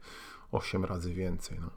8 0.52 0.84
razy 0.84 1.14
więcej. 1.14 1.58
No 1.60 1.70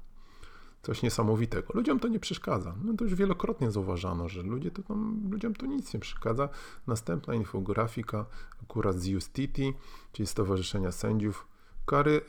coś 0.84 1.02
niesamowitego. 1.02 1.74
Ludziom 1.74 2.00
to 2.00 2.08
nie 2.08 2.20
przeszkadza. 2.20 2.76
No 2.84 2.94
to 2.94 3.04
już 3.04 3.16
wielokrotnie 3.16 3.72
zauważano, 3.72 4.30
że 4.30 4.42
ludzie 4.42 4.72
to 4.72 4.84
tam, 4.84 5.30
ludziom 5.32 5.56
to 5.56 5.66
nic 5.66 5.94
nie 5.94 6.00
przeszkadza. 6.00 6.50
Następna 6.88 7.36
infografika 7.36 8.26
akurat 8.64 9.00
z 9.00 9.06
Justiti, 9.06 9.74
czyli 10.12 10.28
Stowarzyszenia 10.28 10.92
Sędziów. 10.92 11.48
Kary 11.86 12.22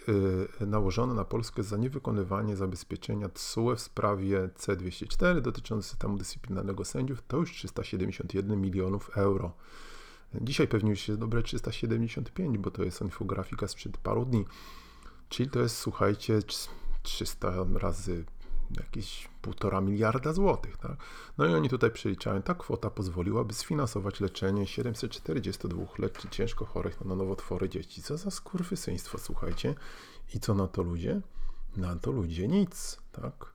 y, 0.63 0.67
nałożone 0.67 1.15
na 1.15 1.25
Polskę 1.25 1.63
za 1.63 1.77
niewykonywanie 1.77 2.57
zabezpieczenia 2.57 3.29
TSUE 3.29 3.77
w 3.77 3.81
sprawie 3.81 4.49
C204 4.59 5.41
dotyczące 5.41 5.89
systemu 5.89 6.17
dyscyplinarnego 6.19 6.85
sędziów 6.85 7.23
to 7.29 7.37
już 7.37 7.53
371 7.53 8.61
milionów 8.61 9.11
euro. 9.17 9.53
Dzisiaj 10.41 10.69
pewnie 10.69 10.91
już 10.91 11.09
jest 11.09 11.21
dobre 11.21 11.43
375, 11.43 12.59
bo 12.59 12.71
to 12.71 12.85
jest 12.85 13.01
infografika 13.01 13.69
sprzed 13.69 13.97
paru 13.97 14.25
dni. 14.25 14.45
Czyli 15.29 15.51
to 15.51 15.61
jest, 15.61 15.77
słuchajcie, 15.77 16.39
300 17.03 17.53
razy 17.75 18.25
jakieś 18.81 19.29
półtora 19.43 19.81
miliarda 19.81 20.33
złotych. 20.33 20.77
Tak? 20.77 20.97
No 21.39 21.47
i 21.47 21.55
oni 21.55 21.69
tutaj 21.69 21.91
przeliczają, 21.91 22.43
ta 22.43 22.55
kwota 22.55 22.91
pozwoliłaby 22.91 23.55
sfinansować 23.55 24.21
leczenie 24.21 24.67
742 24.67 25.85
leczy 25.99 26.29
ciężko 26.29 26.65
chorych 26.65 27.05
na 27.05 27.15
nowotwory 27.15 27.69
dzieci. 27.69 28.03
Co 28.03 28.17
za 28.17 28.31
skurwysyństwo, 28.31 29.19
słuchajcie. 29.19 29.75
I 30.35 30.41
co 30.41 30.55
na 30.55 30.69
to 30.69 30.83
ludzie? 30.83 31.21
Na 31.77 31.97
to 31.97 32.13
ludzie 32.13 32.49
nic, 32.49 32.99
tak? 33.13 33.55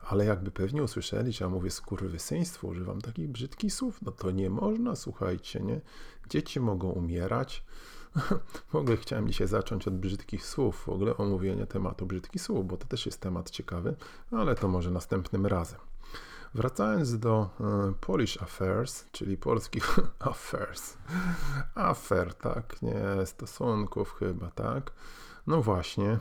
Ale 0.00 0.24
jakby 0.24 0.50
pewnie 0.50 0.82
usłyszeli, 0.82 1.32
że 1.32 1.44
ja 1.44 1.48
mówię 1.48 1.70
skurwysyństwo, 1.70 2.68
używam 2.68 3.00
takich 3.00 3.28
brzydkich 3.28 3.74
słów, 3.74 4.02
no 4.02 4.12
to 4.12 4.30
nie 4.30 4.50
można, 4.50 4.96
słuchajcie, 4.96 5.60
nie? 5.60 5.80
Dzieci 6.28 6.60
mogą 6.60 6.90
umierać, 6.90 7.64
w 8.68 8.74
ogóle 8.74 8.96
chciałem 8.96 9.28
dzisiaj 9.28 9.48
zacząć 9.48 9.88
od 9.88 9.94
brzydkich 9.94 10.46
słów, 10.46 10.82
w 10.86 10.88
ogóle 10.88 11.16
omówienia 11.16 11.66
tematu 11.66 12.06
brzydkich 12.06 12.42
słów, 12.42 12.66
bo 12.66 12.76
to 12.76 12.86
też 12.86 13.06
jest 13.06 13.20
temat 13.20 13.50
ciekawy, 13.50 13.96
ale 14.30 14.54
to 14.54 14.68
może 14.68 14.90
następnym 14.90 15.46
razem. 15.46 15.80
Wracając 16.54 17.18
do 17.18 17.50
e, 17.60 17.92
Polish 18.00 18.42
Affairs, 18.42 19.04
czyli 19.12 19.36
polskich 19.36 19.98
affairs. 20.18 20.96
Affair, 21.74 22.34
tak, 22.34 22.82
nie, 22.82 23.26
stosunków 23.26 24.14
chyba, 24.18 24.50
tak. 24.50 24.92
No 25.46 25.62
właśnie. 25.62 26.18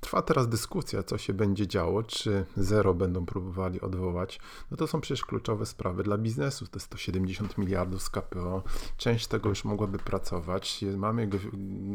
Trwa 0.00 0.22
teraz 0.22 0.48
dyskusja, 0.48 1.02
co 1.02 1.18
się 1.18 1.32
będzie 1.34 1.66
działo, 1.66 2.02
czy 2.02 2.44
zero 2.56 2.94
będą 2.94 3.26
próbowali 3.26 3.80
odwołać. 3.80 4.40
No 4.70 4.76
to 4.76 4.86
są 4.86 5.00
przecież 5.00 5.24
kluczowe 5.24 5.66
sprawy 5.66 6.02
dla 6.02 6.18
biznesu. 6.18 6.66
To 6.66 6.76
jest 6.76 6.86
170 6.86 7.58
miliardów 7.58 8.02
z 8.02 8.10
KPO. 8.10 8.62
Część 8.96 9.26
tego 9.26 9.48
już 9.48 9.64
mogłaby 9.64 9.98
pracować. 9.98 10.84
Mamy 10.96 11.28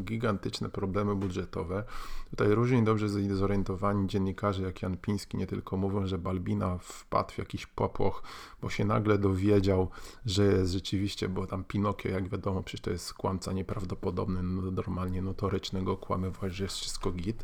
gigantyczne 0.04 0.70
problemy 0.70 1.16
budżetowe. 1.16 1.84
Tutaj 2.30 2.48
różnie 2.48 2.84
dobrze 2.84 3.10
zorientowani 3.10 4.08
dziennikarze, 4.08 4.64
jak 4.64 4.82
Jan 4.82 4.98
Piński, 4.98 5.38
nie 5.38 5.48
tylko 5.48 5.78
mówią, 5.78 6.08
że 6.08 6.18
Balbina 6.18 6.78
wpadł 6.78 7.32
w 7.32 7.38
jakiś 7.38 7.68
popłoch, 7.68 8.24
bo 8.62 8.70
się 8.70 8.86
nagle 8.86 9.18
dowiedział, 9.18 9.90
że 10.26 10.46
jest 10.46 10.72
rzeczywiście, 10.72 11.30
bo 11.30 11.48
tam 11.48 11.64
Pinokio, 11.64 12.10
jak 12.10 12.30
wiadomo, 12.30 12.64
przecież 12.64 12.82
to 12.82 12.92
jest 12.92 13.14
kłamca 13.14 13.54
nieprawdopodobny, 13.54 14.44
no, 14.44 14.72
normalnie 14.72 15.22
notorycznego, 15.22 15.98
kłamywać, 15.98 16.56
że 16.56 16.64
jest 16.64 16.78
wszystko 16.78 17.12
git 17.12 17.44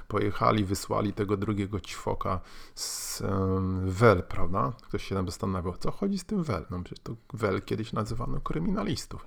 pojechali, 0.00 0.64
wysłali 0.64 1.12
tego 1.12 1.36
drugiego 1.36 1.80
ćwoka 1.80 2.40
z 2.74 3.20
um, 3.20 3.90
Wel, 3.90 4.22
prawda? 4.22 4.72
Ktoś 4.82 5.04
się 5.04 5.14
tam 5.14 5.26
zastanawiał, 5.26 5.76
co 5.76 5.90
chodzi 5.90 6.18
z 6.18 6.24
tym 6.24 6.42
Wel? 6.42 6.66
No 6.70 6.82
przecież 6.82 7.04
to 7.04 7.16
Wel 7.32 7.62
kiedyś 7.62 7.92
nazywano 7.92 8.40
kryminalistów. 8.40 9.26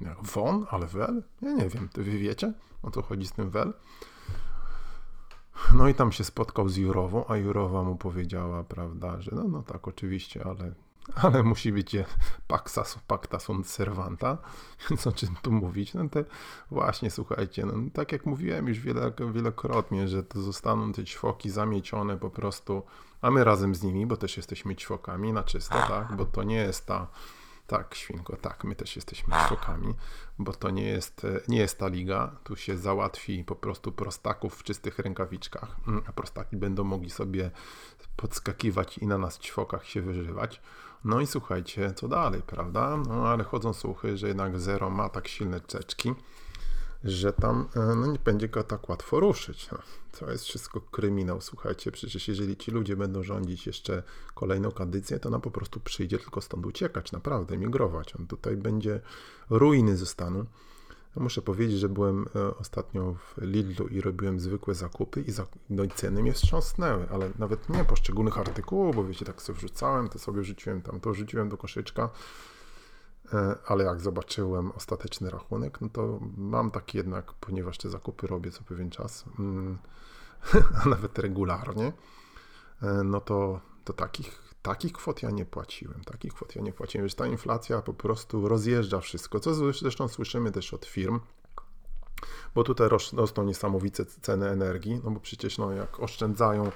Nie? 0.00 0.14
Won, 0.22 0.66
ale 0.70 0.86
Wel? 0.86 1.22
Ja 1.42 1.52
nie 1.52 1.68
wiem, 1.68 1.88
to 1.88 2.02
wy 2.02 2.18
wiecie, 2.18 2.52
o 2.82 2.90
co 2.90 3.02
chodzi 3.02 3.26
z 3.26 3.32
tym 3.32 3.50
Wel? 3.50 3.72
No 5.74 5.88
i 5.88 5.94
tam 5.94 6.12
się 6.12 6.24
spotkał 6.24 6.68
z 6.68 6.76
Jurową, 6.76 7.24
a 7.28 7.36
Jurowa 7.36 7.82
mu 7.82 7.96
powiedziała, 7.96 8.64
prawda, 8.64 9.20
że 9.20 9.30
no, 9.34 9.48
no 9.48 9.62
tak, 9.62 9.88
oczywiście, 9.88 10.44
ale 10.46 10.74
ale 11.14 11.42
musi 11.42 11.72
być 11.72 11.96
pacta, 12.46 12.84
pacta 13.06 13.38
sunt 13.38 13.66
servanta, 13.66 14.38
więc 14.90 15.06
o 15.06 15.12
czym 15.12 15.36
tu 15.42 15.52
mówić? 15.52 15.94
No 15.94 16.08
te, 16.08 16.24
właśnie, 16.70 17.10
słuchajcie, 17.10 17.66
no, 17.66 17.72
tak 17.92 18.12
jak 18.12 18.26
mówiłem 18.26 18.68
już 18.68 18.78
wiele, 18.78 19.12
wielokrotnie, 19.32 20.08
że 20.08 20.22
to 20.22 20.40
zostaną 20.40 20.92
te 20.92 21.04
ćwoki 21.04 21.50
zamiecione 21.50 22.18
po 22.18 22.30
prostu, 22.30 22.82
a 23.20 23.30
my 23.30 23.44
razem 23.44 23.74
z 23.74 23.82
nimi, 23.82 24.06
bo 24.06 24.16
też 24.16 24.36
jesteśmy 24.36 24.76
ćwokami 24.76 25.32
na 25.32 25.42
czysto, 25.42 25.78
tak, 25.88 26.16
bo 26.16 26.24
to 26.24 26.42
nie 26.42 26.56
jest 26.56 26.86
ta, 26.86 27.06
tak, 27.66 27.94
świnko, 27.94 28.36
tak, 28.36 28.64
my 28.64 28.74
też 28.74 28.96
jesteśmy 28.96 29.34
ćwokami, 29.46 29.94
bo 30.38 30.52
to 30.52 30.70
nie 30.70 30.84
jest, 30.84 31.26
nie 31.48 31.58
jest 31.58 31.78
ta 31.78 31.88
liga, 31.88 32.36
tu 32.44 32.56
się 32.56 32.78
załatwi 32.78 33.44
po 33.44 33.56
prostu 33.56 33.92
prostaków 33.92 34.54
w 34.54 34.62
czystych 34.62 34.98
rękawiczkach, 34.98 35.76
mm, 35.88 36.02
a 36.06 36.12
prostaki 36.12 36.56
będą 36.56 36.84
mogli 36.84 37.10
sobie 37.10 37.50
podskakiwać 38.16 38.98
i 38.98 39.06
na 39.06 39.18
nas 39.18 39.38
ćwokach 39.38 39.86
się 39.86 40.02
wyżywać. 40.02 40.60
No 41.04 41.20
i 41.20 41.26
słuchajcie, 41.26 41.92
co 41.96 42.08
dalej, 42.08 42.42
prawda? 42.46 42.96
No 42.96 43.28
ale 43.28 43.44
chodzą 43.44 43.72
słuchy, 43.72 44.16
że 44.16 44.28
jednak 44.28 44.60
Zero 44.60 44.90
ma 44.90 45.08
tak 45.08 45.28
silne 45.28 45.60
czeczki, 45.60 46.14
że 47.04 47.32
tam 47.32 47.68
e, 47.76 47.80
no, 47.80 48.06
nie 48.06 48.18
będzie 48.18 48.48
go 48.48 48.62
tak 48.64 48.88
łatwo 48.88 49.20
ruszyć. 49.20 49.68
No, 49.72 49.78
to 50.18 50.30
jest 50.30 50.44
wszystko 50.44 50.80
kryminał, 50.80 51.40
słuchajcie. 51.40 51.92
Przecież 51.92 52.28
jeżeli 52.28 52.56
ci 52.56 52.70
ludzie 52.70 52.96
będą 52.96 53.22
rządzić 53.22 53.66
jeszcze 53.66 54.02
kolejną 54.34 54.70
kadycję, 54.70 55.18
to 55.18 55.30
nam 55.30 55.40
po 55.40 55.50
prostu 55.50 55.80
przyjdzie 55.80 56.18
tylko 56.18 56.40
stąd 56.40 56.66
uciekać, 56.66 57.12
naprawdę, 57.12 57.58
migrować. 57.58 58.16
On 58.16 58.26
tutaj 58.26 58.56
będzie 58.56 59.00
ruiny 59.50 59.96
zostaną. 59.96 60.44
Muszę 61.16 61.42
powiedzieć, 61.42 61.78
że 61.78 61.88
byłem 61.88 62.26
e, 62.36 62.56
ostatnio 62.56 63.14
w 63.14 63.34
Lidlu 63.42 63.88
i 63.88 64.00
robiłem 64.00 64.40
zwykłe 64.40 64.74
zakupy 64.74 65.20
i, 65.20 65.30
za, 65.30 65.46
no 65.70 65.84
i 65.84 65.88
ceny 65.88 66.22
mnie 66.22 66.32
wstrząsnęły, 66.32 67.06
ale 67.10 67.30
nawet 67.38 67.68
nie 67.68 67.84
poszczególnych 67.84 68.38
artykułów, 68.38 68.96
bo 68.96 69.04
wiecie, 69.04 69.24
tak 69.24 69.42
sobie 69.42 69.58
wrzucałem, 69.58 70.08
to 70.08 70.18
sobie 70.18 70.44
rzuciłem 70.44 70.82
tam, 70.82 71.00
to 71.00 71.14
rzuciłem 71.14 71.48
do 71.48 71.56
koszyczka, 71.56 72.10
e, 73.32 73.54
ale 73.66 73.84
jak 73.84 74.00
zobaczyłem 74.00 74.72
ostateczny 74.72 75.30
rachunek, 75.30 75.80
no 75.80 75.88
to 75.88 76.20
mam 76.36 76.70
tak 76.70 76.94
jednak, 76.94 77.32
ponieważ 77.32 77.78
te 77.78 77.90
zakupy 77.90 78.26
robię 78.26 78.50
co 78.50 78.62
pewien 78.62 78.90
czas, 78.90 79.24
mm, 79.38 79.78
a 80.84 80.88
nawet 80.88 81.18
regularnie, 81.18 81.92
e, 82.82 82.86
no 83.04 83.20
to, 83.20 83.60
to 83.84 83.92
takich 83.92 84.51
Takich 84.62 84.92
kwot 84.92 85.22
ja 85.22 85.30
nie 85.30 85.44
płaciłem, 85.44 86.04
takich 86.04 86.34
kwot 86.34 86.56
ja 86.56 86.62
nie 86.62 86.72
płaciłem, 86.72 87.08
że 87.08 87.14
ta 87.14 87.26
inflacja 87.26 87.82
po 87.82 87.94
prostu 87.94 88.48
rozjeżdża 88.48 89.00
wszystko, 89.00 89.40
co 89.40 89.54
zresztą 89.72 90.08
słyszymy 90.08 90.52
też 90.52 90.74
od 90.74 90.86
firm, 90.86 91.20
bo 92.54 92.64
tutaj 92.64 92.88
rosną 93.12 93.44
niesamowite 93.44 94.04
ceny 94.06 94.48
energii, 94.48 95.00
no 95.04 95.10
bo 95.10 95.20
przecież 95.20 95.58
no, 95.58 95.72
jak 95.72 96.00
oszczędzają, 96.00 96.70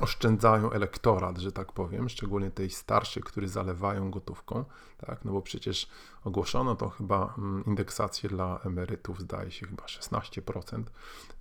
oszczędzają 0.00 0.70
elektorat, 0.70 1.38
że 1.38 1.52
tak 1.52 1.72
powiem, 1.72 2.08
szczególnie 2.08 2.50
tej 2.50 2.70
starszej, 2.70 3.22
który 3.22 3.48
zalewają 3.48 4.10
gotówką, 4.10 4.64
tak, 5.06 5.24
no 5.24 5.32
bo 5.32 5.42
przecież 5.42 5.88
ogłoszono 6.24 6.76
to 6.76 6.88
chyba 6.88 7.34
um, 7.38 7.64
indeksację 7.66 8.28
dla 8.28 8.60
emerytów, 8.64 9.20
zdaje 9.20 9.50
się 9.50 9.66
chyba 9.66 9.84
16%, 9.84 10.82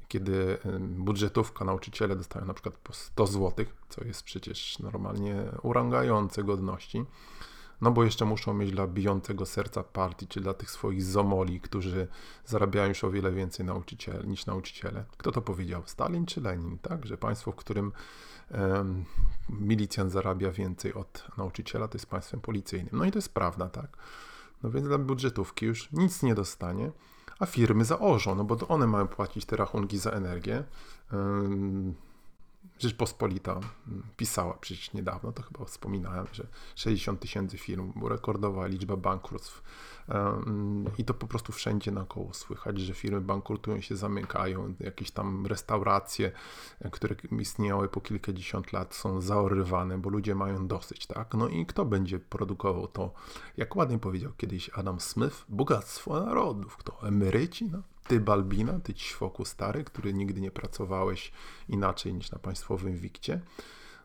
kiedy 0.08 0.58
budżetówka 0.80 1.66
nauczyciele 1.66 2.16
dostają 2.16 2.46
na 2.46 2.54
przykład 2.54 2.78
po 2.78 2.94
100 2.94 3.28
zł, 3.28 3.66
co 3.90 4.04
jest 4.04 4.24
przecież 4.24 4.80
normalnie 4.80 5.44
urągające 5.64 6.44
godności. 6.44 7.06
No 7.82 7.92
bo 7.92 8.04
jeszcze 8.04 8.26
muszą 8.26 8.54
mieć 8.54 8.72
dla 8.72 8.88
bijącego 8.88 9.46
serca 9.46 9.84
partii, 9.84 10.28
czy 10.28 10.42
dla 10.42 10.54
tych 10.54 10.72
swoich 10.72 11.04
zomoli, 11.04 11.62
którzy 11.62 12.08
zarabiają 12.46 12.90
już 12.90 13.04
o 13.04 13.12
wiele 13.12 13.32
więcej 13.32 13.66
nauczyciele, 13.66 14.24
niż 14.24 14.46
nauczyciele. 14.46 15.06
Kto 15.18 15.32
to 15.32 15.42
powiedział? 15.42 15.84
Stalin 15.86 16.26
czy 16.26 16.42
Lenin, 16.42 16.78
tak? 16.78 17.06
Że 17.06 17.18
państwo, 17.18 17.52
w 17.52 17.56
którym 17.56 17.92
um, 18.52 19.06
milicjant 19.50 20.12
zarabia 20.12 20.52
więcej 20.52 20.94
od 20.94 21.28
nauczyciela, 21.38 21.88
to 21.88 21.96
jest 21.96 22.06
państwem 22.06 22.42
policyjnym. 22.42 22.90
No 22.92 23.06
i 23.06 23.12
to 23.12 23.18
jest 23.18 23.34
prawda, 23.34 23.70
tak? 23.70 23.98
No 24.64 24.72
więc 24.72 24.88
dla 24.88 24.98
budżetówki 24.98 25.66
już 25.66 25.92
nic 25.92 26.24
nie 26.24 26.36
dostanie, 26.36 26.92
a 27.40 27.46
firmy 27.46 27.86
zaorzą, 27.86 28.36
no 28.36 28.44
bo 28.44 28.56
to 28.56 28.68
one 28.68 28.88
mają 28.88 29.08
płacić 29.08 29.46
te 29.46 29.56
rachunki 29.56 29.98
za 29.98 30.12
energię. 30.12 30.64
Rzeczpospolita 32.80 33.60
pisała 34.18 34.54
przecież 34.54 34.94
niedawno, 34.94 35.32
to 35.32 35.44
chyba 35.44 35.66
wspominałem, 35.66 36.28
że 36.32 36.48
60 36.76 37.20
tysięcy 37.20 37.58
firm, 37.58 37.94
rekordowa 38.08 38.68
liczba 38.68 38.98
bankructw 38.98 39.64
i 40.98 41.06
to 41.06 41.14
po 41.14 41.28
prostu 41.28 41.54
wszędzie 41.54 41.92
naokoło 41.92 42.34
słychać, 42.34 42.80
że 42.80 42.94
firmy 42.94 43.22
bankrutują 43.22 43.82
się, 43.82 43.96
zamykają, 43.96 44.74
jakieś 44.80 45.12
tam 45.12 45.46
restauracje, 45.46 46.32
które 46.92 47.16
istniały 47.40 47.90
po 47.90 48.02
kilkadziesiąt 48.02 48.74
lat 48.74 48.96
są 48.96 49.22
zaorywane, 49.22 49.98
bo 49.98 50.10
ludzie 50.10 50.36
mają 50.36 50.68
dosyć, 50.68 51.08
tak? 51.08 51.34
No 51.34 51.48
i 51.48 51.66
kto 51.66 51.86
będzie 51.86 52.20
produkował 52.20 52.88
to, 52.88 53.14
jak 53.58 53.76
ładnie 53.76 54.00
powiedział 54.00 54.32
kiedyś 54.38 54.70
Adam 54.70 55.00
Smith, 55.00 55.46
bogactwo 55.50 56.26
narodów, 56.26 56.78
kto? 56.78 57.08
Emeryci? 57.08 57.66
No, 57.66 57.82
ty 58.08 58.20
Balbina, 58.20 58.80
ty 58.80 58.94
ćwoku 58.94 59.46
stary, 59.46 59.84
który 59.84 60.14
nigdy 60.14 60.42
nie 60.42 60.52
pracowałeś 60.52 61.32
inaczej 61.70 62.14
niż 62.14 62.32
na 62.32 62.40
państwowym 62.40 62.98
wikcie. 62.98 63.42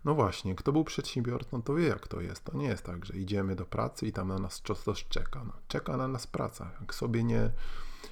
No 0.04 0.14
właśnie, 0.14 0.54
kto 0.54 0.72
był 0.72 0.84
przedsiębiorcą, 0.84 1.62
to 1.62 1.74
wie 1.74 1.86
jak 1.86 2.08
to 2.08 2.20
jest. 2.20 2.44
To 2.44 2.56
nie 2.56 2.66
jest 2.66 2.84
tak, 2.84 3.04
że 3.04 3.14
idziemy 3.14 3.56
do 3.56 3.64
pracy 3.64 4.06
i 4.06 4.12
tam 4.12 4.28
na 4.28 4.38
nas 4.38 4.62
coś 4.84 5.04
czeka. 5.08 5.44
No, 5.44 5.52
czeka 5.68 5.96
na 5.96 6.08
nas 6.08 6.26
praca. 6.26 6.70
Jak 6.80 6.94
sobie 6.94 7.24
nie, 7.24 7.50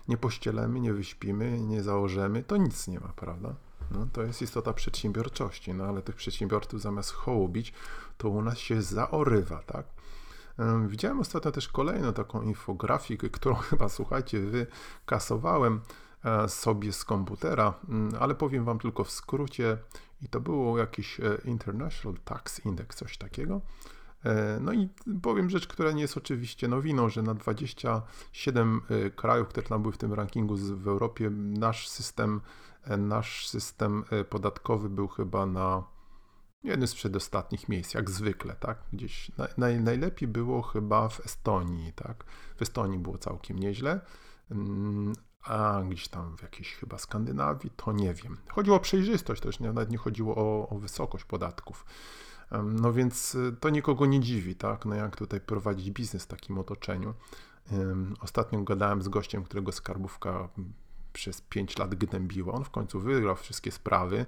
nie 0.09 0.17
pościelemy, 0.17 0.81
nie 0.81 0.93
wyśpimy, 0.93 1.61
nie 1.61 1.83
założymy, 1.83 2.43
to 2.43 2.57
nic 2.57 2.89
nie 2.89 3.01
ma, 3.01 3.09
prawda? 3.17 3.55
No, 3.91 4.07
to 4.13 4.23
jest 4.23 4.43
istota 4.43 4.73
przedsiębiorczości, 4.73 5.75
no 5.75 5.85
ale 5.85 6.03
tych 6.03 6.17
przedsiębiorców 6.17 6.81
zamiast 6.83 7.13
hołubić, 7.13 7.73
to 8.19 8.29
u 8.29 8.43
nas 8.43 8.59
się 8.59 8.83
zaorywa, 8.83 9.63
tak? 9.63 9.87
Widziałem 10.89 11.21
ostatnio 11.21 11.53
też 11.53 11.69
kolejną 11.69 12.13
taką 12.13 12.43
infografikę, 12.43 13.29
którą 13.29 13.55
chyba, 13.71 13.89
słuchajcie, 13.89 14.41
wykasowałem 14.41 15.81
e, 16.25 16.49
sobie 16.49 16.93
z 16.93 17.05
komputera, 17.05 17.75
mm, 17.89 18.13
ale 18.21 18.35
powiem 18.35 18.65
Wam 18.65 18.79
tylko 18.79 19.05
w 19.05 19.11
skrócie 19.11 19.79
i 20.23 20.29
to 20.29 20.41
było 20.41 20.79
jakiś 20.79 21.21
e, 21.21 21.39
International 21.45 22.19
Tax 22.25 22.65
Index, 22.67 22.97
coś 22.97 23.19
takiego. 23.19 23.61
E, 24.25 24.59
no 24.61 24.73
i 24.73 24.89
powiem 25.23 25.51
rzecz, 25.51 25.67
która 25.67 25.93
nie 25.93 26.03
jest 26.03 26.17
oczywiście 26.17 26.69
nowiną, 26.69 27.09
że 27.09 27.23
na 27.23 27.35
27 27.35 28.81
krajów, 29.17 29.49
które 29.49 29.67
tam 29.67 29.83
były 29.83 29.93
w 29.93 29.99
tym 29.99 30.13
rankingu 30.13 30.57
w 30.57 30.89
Europie, 30.89 31.31
nasz 31.31 31.89
system, 31.89 32.41
nasz 32.99 33.49
system 33.49 34.05
podatkowy 34.31 34.89
był 34.89 35.09
chyba 35.09 35.47
na 35.47 35.85
jednym 36.63 36.89
z 36.89 36.95
przedostatnich 36.95 37.69
miejsc, 37.69 37.95
jak 37.95 38.11
zwykle, 38.11 38.57
tak? 38.61 38.79
Gdzieś 38.93 39.31
naj, 39.57 39.81
najlepiej 39.81 40.29
było 40.29 40.63
chyba 40.63 41.09
w 41.09 41.21
Estonii, 41.27 41.93
tak? 41.93 42.25
W 42.57 42.63
Estonii 42.63 42.99
było 42.99 43.19
całkiem 43.19 43.59
nieźle, 43.59 44.01
mm, 44.51 45.13
a 45.43 45.83
gdzieś 45.89 46.09
tam 46.09 46.37
w 46.37 46.43
jakiejś 46.43 46.75
chyba 46.75 46.99
Skandynawii, 46.99 47.71
to 47.77 47.93
nie 47.93 48.15
wiem. 48.15 48.37
Chodziło 48.51 48.77
o 48.77 48.81
przejrzystość 48.81 49.43
też, 49.43 49.61
nawet 49.61 49.91
nie 49.91 49.99
chodziło 49.99 50.37
o, 50.37 50.69
o 50.69 50.79
wysokość 50.79 51.25
podatków. 51.25 51.85
No 52.65 52.93
więc 52.93 53.35
y, 53.35 53.57
to 53.61 53.71
nikogo 53.71 54.07
nie 54.07 54.21
dziwi, 54.21 54.55
tak? 54.55 54.87
No 54.87 54.95
jak 54.95 55.17
tutaj 55.17 55.41
prowadzić 55.41 55.91
biznes 55.91 56.25
w 56.25 56.27
takim 56.27 56.59
otoczeniu. 56.59 57.15
Ostatnio 58.21 58.63
gadałem 58.63 59.03
z 59.03 59.09
gościem, 59.09 59.45
którego 59.45 59.73
skarbówka 59.73 60.49
przez 61.13 61.41
5 61.41 61.79
lat 61.79 61.95
gnębiła. 61.95 62.53
On 62.53 62.65
w 62.65 62.71
końcu 62.71 63.01
wygrał 63.01 63.37
wszystkie 63.37 63.71
sprawy 63.71 64.27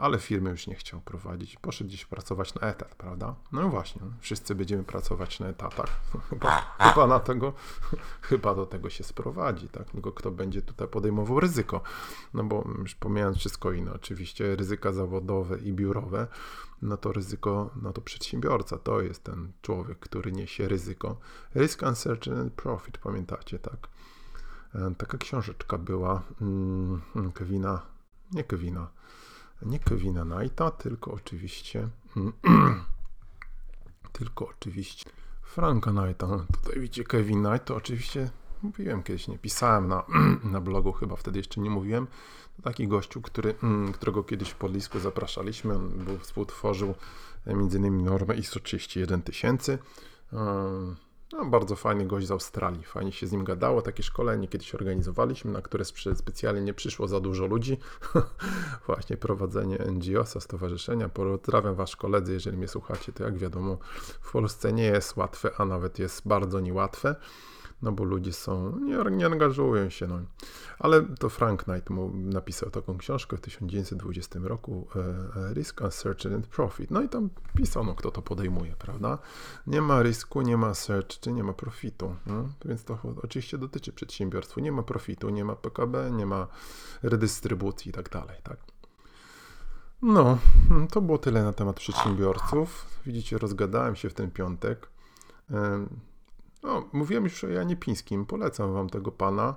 ale 0.00 0.18
firmy 0.18 0.50
już 0.50 0.66
nie 0.66 0.74
chciał 0.74 1.00
prowadzić. 1.00 1.56
Poszedł 1.56 1.88
gdzieś 1.88 2.06
pracować 2.06 2.54
na 2.54 2.60
etat, 2.60 2.94
prawda? 2.94 3.34
No 3.52 3.68
właśnie, 3.68 4.02
wszyscy 4.20 4.54
będziemy 4.54 4.84
pracować 4.84 5.40
na 5.40 5.46
etatach. 5.48 6.00
Chyba, 6.30 6.74
chyba 6.78 7.06
na 7.06 7.20
tego, 7.20 7.52
chyba 8.28 8.54
do 8.54 8.66
tego 8.66 8.90
się 8.90 9.04
sprowadzi, 9.04 9.68
tak? 9.68 9.90
Tylko 9.90 10.12
kto 10.12 10.30
będzie 10.30 10.62
tutaj 10.62 10.88
podejmował 10.88 11.40
ryzyko. 11.40 11.80
No 12.34 12.44
bo 12.44 12.64
już 12.78 12.94
pomijając 12.94 13.36
wszystko 13.38 13.72
inne, 13.72 13.92
oczywiście 13.92 14.56
ryzyka 14.56 14.92
zawodowe 14.92 15.58
i 15.58 15.72
biurowe, 15.72 16.26
no 16.82 16.96
to 16.96 17.12
ryzyko, 17.12 17.70
no 17.82 17.92
to 17.92 18.00
przedsiębiorca, 18.00 18.78
to 18.78 19.00
jest 19.00 19.24
ten 19.24 19.52
człowiek, 19.62 19.98
który 19.98 20.32
niesie 20.32 20.68
ryzyko. 20.68 21.16
Risk, 21.56 21.82
uncertainty 21.82 22.42
and 22.42 22.52
profit, 22.52 22.98
pamiętacie, 22.98 23.58
tak? 23.58 23.88
E, 24.74 24.94
taka 24.98 25.18
książeczka 25.18 25.78
była 25.78 26.22
mm, 26.40 27.32
Kevina, 27.34 27.82
nie 28.32 28.44
Kevina, 28.44 28.99
nie 29.62 29.78
Kevina 29.78 30.24
Knighta, 30.24 30.70
tylko 30.70 31.12
oczywiście 31.12 31.88
tylko 34.12 34.48
oczywiście 34.48 35.10
Franka 35.42 35.90
Knighta. 35.90 36.46
Tutaj 36.52 36.80
widzicie 36.80 37.04
Kevin 37.04 37.44
Knight, 37.44 37.64
to 37.64 37.76
oczywiście 37.76 38.30
mówiłem 38.62 39.02
kiedyś, 39.02 39.28
nie 39.28 39.38
pisałem 39.38 39.88
na, 39.88 40.04
na 40.52 40.60
blogu, 40.60 40.92
chyba 40.92 41.16
wtedy 41.16 41.38
jeszcze 41.38 41.60
nie 41.60 41.70
mówiłem. 41.70 42.06
To 42.56 42.62
taki 42.62 42.88
gościu, 42.88 43.22
który, 43.22 43.54
mm, 43.62 43.92
którego 43.92 44.24
kiedyś 44.24 44.50
w 44.50 44.54
Podlisku 44.54 44.98
zapraszaliśmy, 44.98 45.74
on 45.74 45.88
był, 45.88 46.18
współtworzył 46.18 46.94
e, 47.46 47.52
innymi 47.52 48.02
normę 48.02 48.36
ISO 48.36 48.60
31000. 48.60 49.70
No, 51.32 51.44
bardzo 51.44 51.76
fajny 51.76 52.06
gość 52.06 52.26
z 52.26 52.30
Australii. 52.30 52.84
Fajnie 52.84 53.12
się 53.12 53.26
z 53.26 53.32
nim 53.32 53.44
gadało. 53.44 53.82
Takie 53.82 54.02
szkolenie 54.02 54.48
kiedyś 54.48 54.74
organizowaliśmy, 54.74 55.52
na 55.52 55.62
które 55.62 55.84
specjalnie 56.14 56.60
nie 56.60 56.74
przyszło 56.74 57.08
za 57.08 57.20
dużo 57.20 57.46
ludzi. 57.46 57.78
Właśnie 58.86 59.16
prowadzenie 59.16 59.78
NGO-sa, 59.78 60.40
stowarzyszenia. 60.40 61.08
Pozdrawiam 61.08 61.74
Was 61.74 61.96
koledzy, 61.96 62.32
jeżeli 62.32 62.56
mnie 62.56 62.68
słuchacie, 62.68 63.12
to 63.12 63.24
jak 63.24 63.38
wiadomo 63.38 63.78
w 64.20 64.32
Polsce 64.32 64.72
nie 64.72 64.84
jest 64.84 65.16
łatwe, 65.16 65.50
a 65.58 65.64
nawet 65.64 65.98
jest 65.98 66.28
bardzo 66.28 66.60
niełatwe 66.60 67.16
no 67.82 67.92
bo 67.92 68.04
ludzie 68.04 68.32
są, 68.32 68.78
nie, 68.78 69.16
nie 69.16 69.26
angażują 69.26 69.90
się. 69.90 70.06
No. 70.06 70.20
Ale 70.78 71.02
to 71.02 71.28
Frank 71.28 71.64
Knight 71.64 71.90
mu 71.90 72.10
napisał 72.14 72.70
taką 72.70 72.98
książkę 72.98 73.36
w 73.36 73.40
1920 73.40 74.38
roku, 74.42 74.86
e, 74.96 75.00
e, 75.50 75.54
Risk, 75.54 75.80
Uncertainty 75.80 76.36
and 76.36 76.46
Profit. 76.46 76.90
No 76.90 77.02
i 77.02 77.08
tam 77.08 77.30
pisał, 77.56 77.84
no, 77.84 77.94
kto 77.94 78.10
to 78.10 78.22
podejmuje, 78.22 78.74
prawda? 78.78 79.18
Nie 79.66 79.82
ma 79.82 80.02
risku, 80.02 80.42
nie 80.42 80.56
ma 80.56 80.74
search, 80.74 81.26
nie 81.26 81.44
ma 81.44 81.52
profitu. 81.52 82.16
No? 82.26 82.48
Więc 82.64 82.84
to 82.84 82.98
oczywiście 83.22 83.58
dotyczy 83.58 83.92
przedsiębiorstwa. 83.92 84.60
Nie 84.60 84.72
ma 84.72 84.82
profitu, 84.82 85.30
nie 85.30 85.44
ma 85.44 85.56
PKB, 85.56 86.10
nie 86.10 86.26
ma 86.26 86.46
redystrybucji 87.02 87.88
i 87.90 87.92
tak 87.92 88.08
dalej, 88.08 88.36
tak? 88.42 88.56
No, 90.02 90.38
to 90.92 91.00
było 91.00 91.18
tyle 91.18 91.42
na 91.42 91.52
temat 91.52 91.76
przedsiębiorców. 91.76 92.86
Widzicie, 93.06 93.38
rozgadałem 93.38 93.96
się 93.96 94.10
w 94.10 94.14
ten 94.14 94.30
piątek. 94.30 94.88
No, 96.62 96.88
mówiłem 96.92 97.24
już 97.24 97.44
o 97.44 97.48
Janie 97.48 97.76
Pińskim, 97.76 98.26
polecam 98.26 98.72
wam 98.72 98.90
tego 98.90 99.12
pana. 99.12 99.54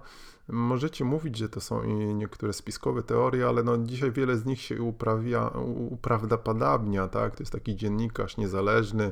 Możecie 0.47 1.05
mówić, 1.05 1.37
że 1.37 1.49
to 1.49 1.61
są 1.61 1.83
niektóre 2.13 2.53
spiskowe 2.53 3.03
teorie, 3.03 3.47
ale 3.47 3.63
no 3.63 3.77
dzisiaj 3.77 4.11
wiele 4.11 4.37
z 4.37 4.45
nich 4.45 4.61
się 4.61 4.81
uprawia, 4.81 5.47
uprawdopodobnia, 5.89 7.07
tak? 7.07 7.35
To 7.35 7.43
jest 7.43 7.51
taki 7.51 7.75
dziennikarz 7.75 8.37
niezależny, 8.37 9.11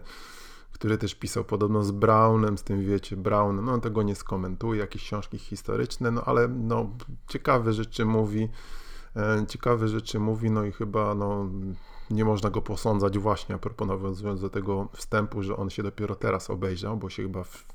który 0.72 0.98
też 0.98 1.16
pisał 1.16 1.44
podobno 1.44 1.84
z 1.84 1.92
Brownem, 1.92 2.58
z 2.58 2.64
tym 2.64 2.86
wiecie, 2.86 3.18
Brown, 3.18 3.66
no 3.66 3.78
tego 3.78 4.04
nie 4.04 4.16
skomentuje, 4.16 4.80
jakieś 4.80 5.04
książki 5.04 5.38
historyczne, 5.38 6.12
no 6.12 6.24
ale 6.26 6.48
no 6.48 6.90
ciekawe 7.28 7.74
rzeczy 7.74 8.06
mówi, 8.06 8.50
ciekawe 9.48 9.88
rzeczy 9.88 10.20
mówi, 10.20 10.52
no 10.52 10.66
i 10.66 10.72
chyba 10.72 11.16
no 11.16 11.50
nie 12.12 12.26
można 12.26 12.50
go 12.50 12.62
posądzać 12.62 13.18
właśnie, 13.18 13.56
a 13.56 13.58
propos 13.58 13.88
nawiązując 13.88 14.42
do 14.42 14.50
tego 14.50 14.88
wstępu, 14.94 15.44
że 15.44 15.58
on 15.58 15.70
się 15.70 15.84
dopiero 15.84 16.16
teraz 16.16 16.50
obejrzał, 16.50 16.98
bo 16.98 17.10
się 17.10 17.24
chyba 17.24 17.44
w, 17.44 17.66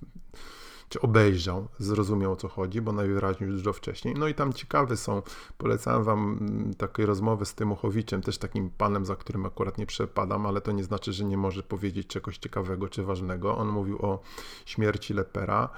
czy 0.88 1.00
obejrzał, 1.00 1.68
zrozumiał 1.78 2.32
o 2.32 2.36
co 2.36 2.48
chodzi, 2.48 2.80
bo 2.80 2.92
najwyraźniej 2.92 3.50
już 3.50 3.58
dużo 3.58 3.72
wcześniej. 3.72 4.14
No 4.14 4.28
i 4.28 4.34
tam 4.34 4.52
ciekawe 4.52 4.96
są, 4.96 5.22
polecałem 5.58 6.04
wam 6.04 6.38
mm, 6.40 6.74
takie 6.74 7.06
rozmowy 7.06 7.46
z 7.46 7.54
Tymuchowiczem, 7.54 8.22
też 8.22 8.38
takim 8.38 8.70
panem, 8.70 9.06
za 9.06 9.16
którym 9.16 9.46
akurat 9.46 9.78
nie 9.78 9.86
przepadam, 9.86 10.46
ale 10.46 10.60
to 10.60 10.72
nie 10.72 10.84
znaczy, 10.84 11.12
że 11.12 11.24
nie 11.24 11.36
może 11.36 11.62
powiedzieć 11.62 12.06
czegoś 12.06 12.38
ciekawego 12.38 12.88
czy 12.88 13.02
ważnego. 13.02 13.56
On 13.56 13.68
mówił 13.68 13.98
o 14.02 14.22
śmierci 14.66 15.14
Lepera. 15.14 15.68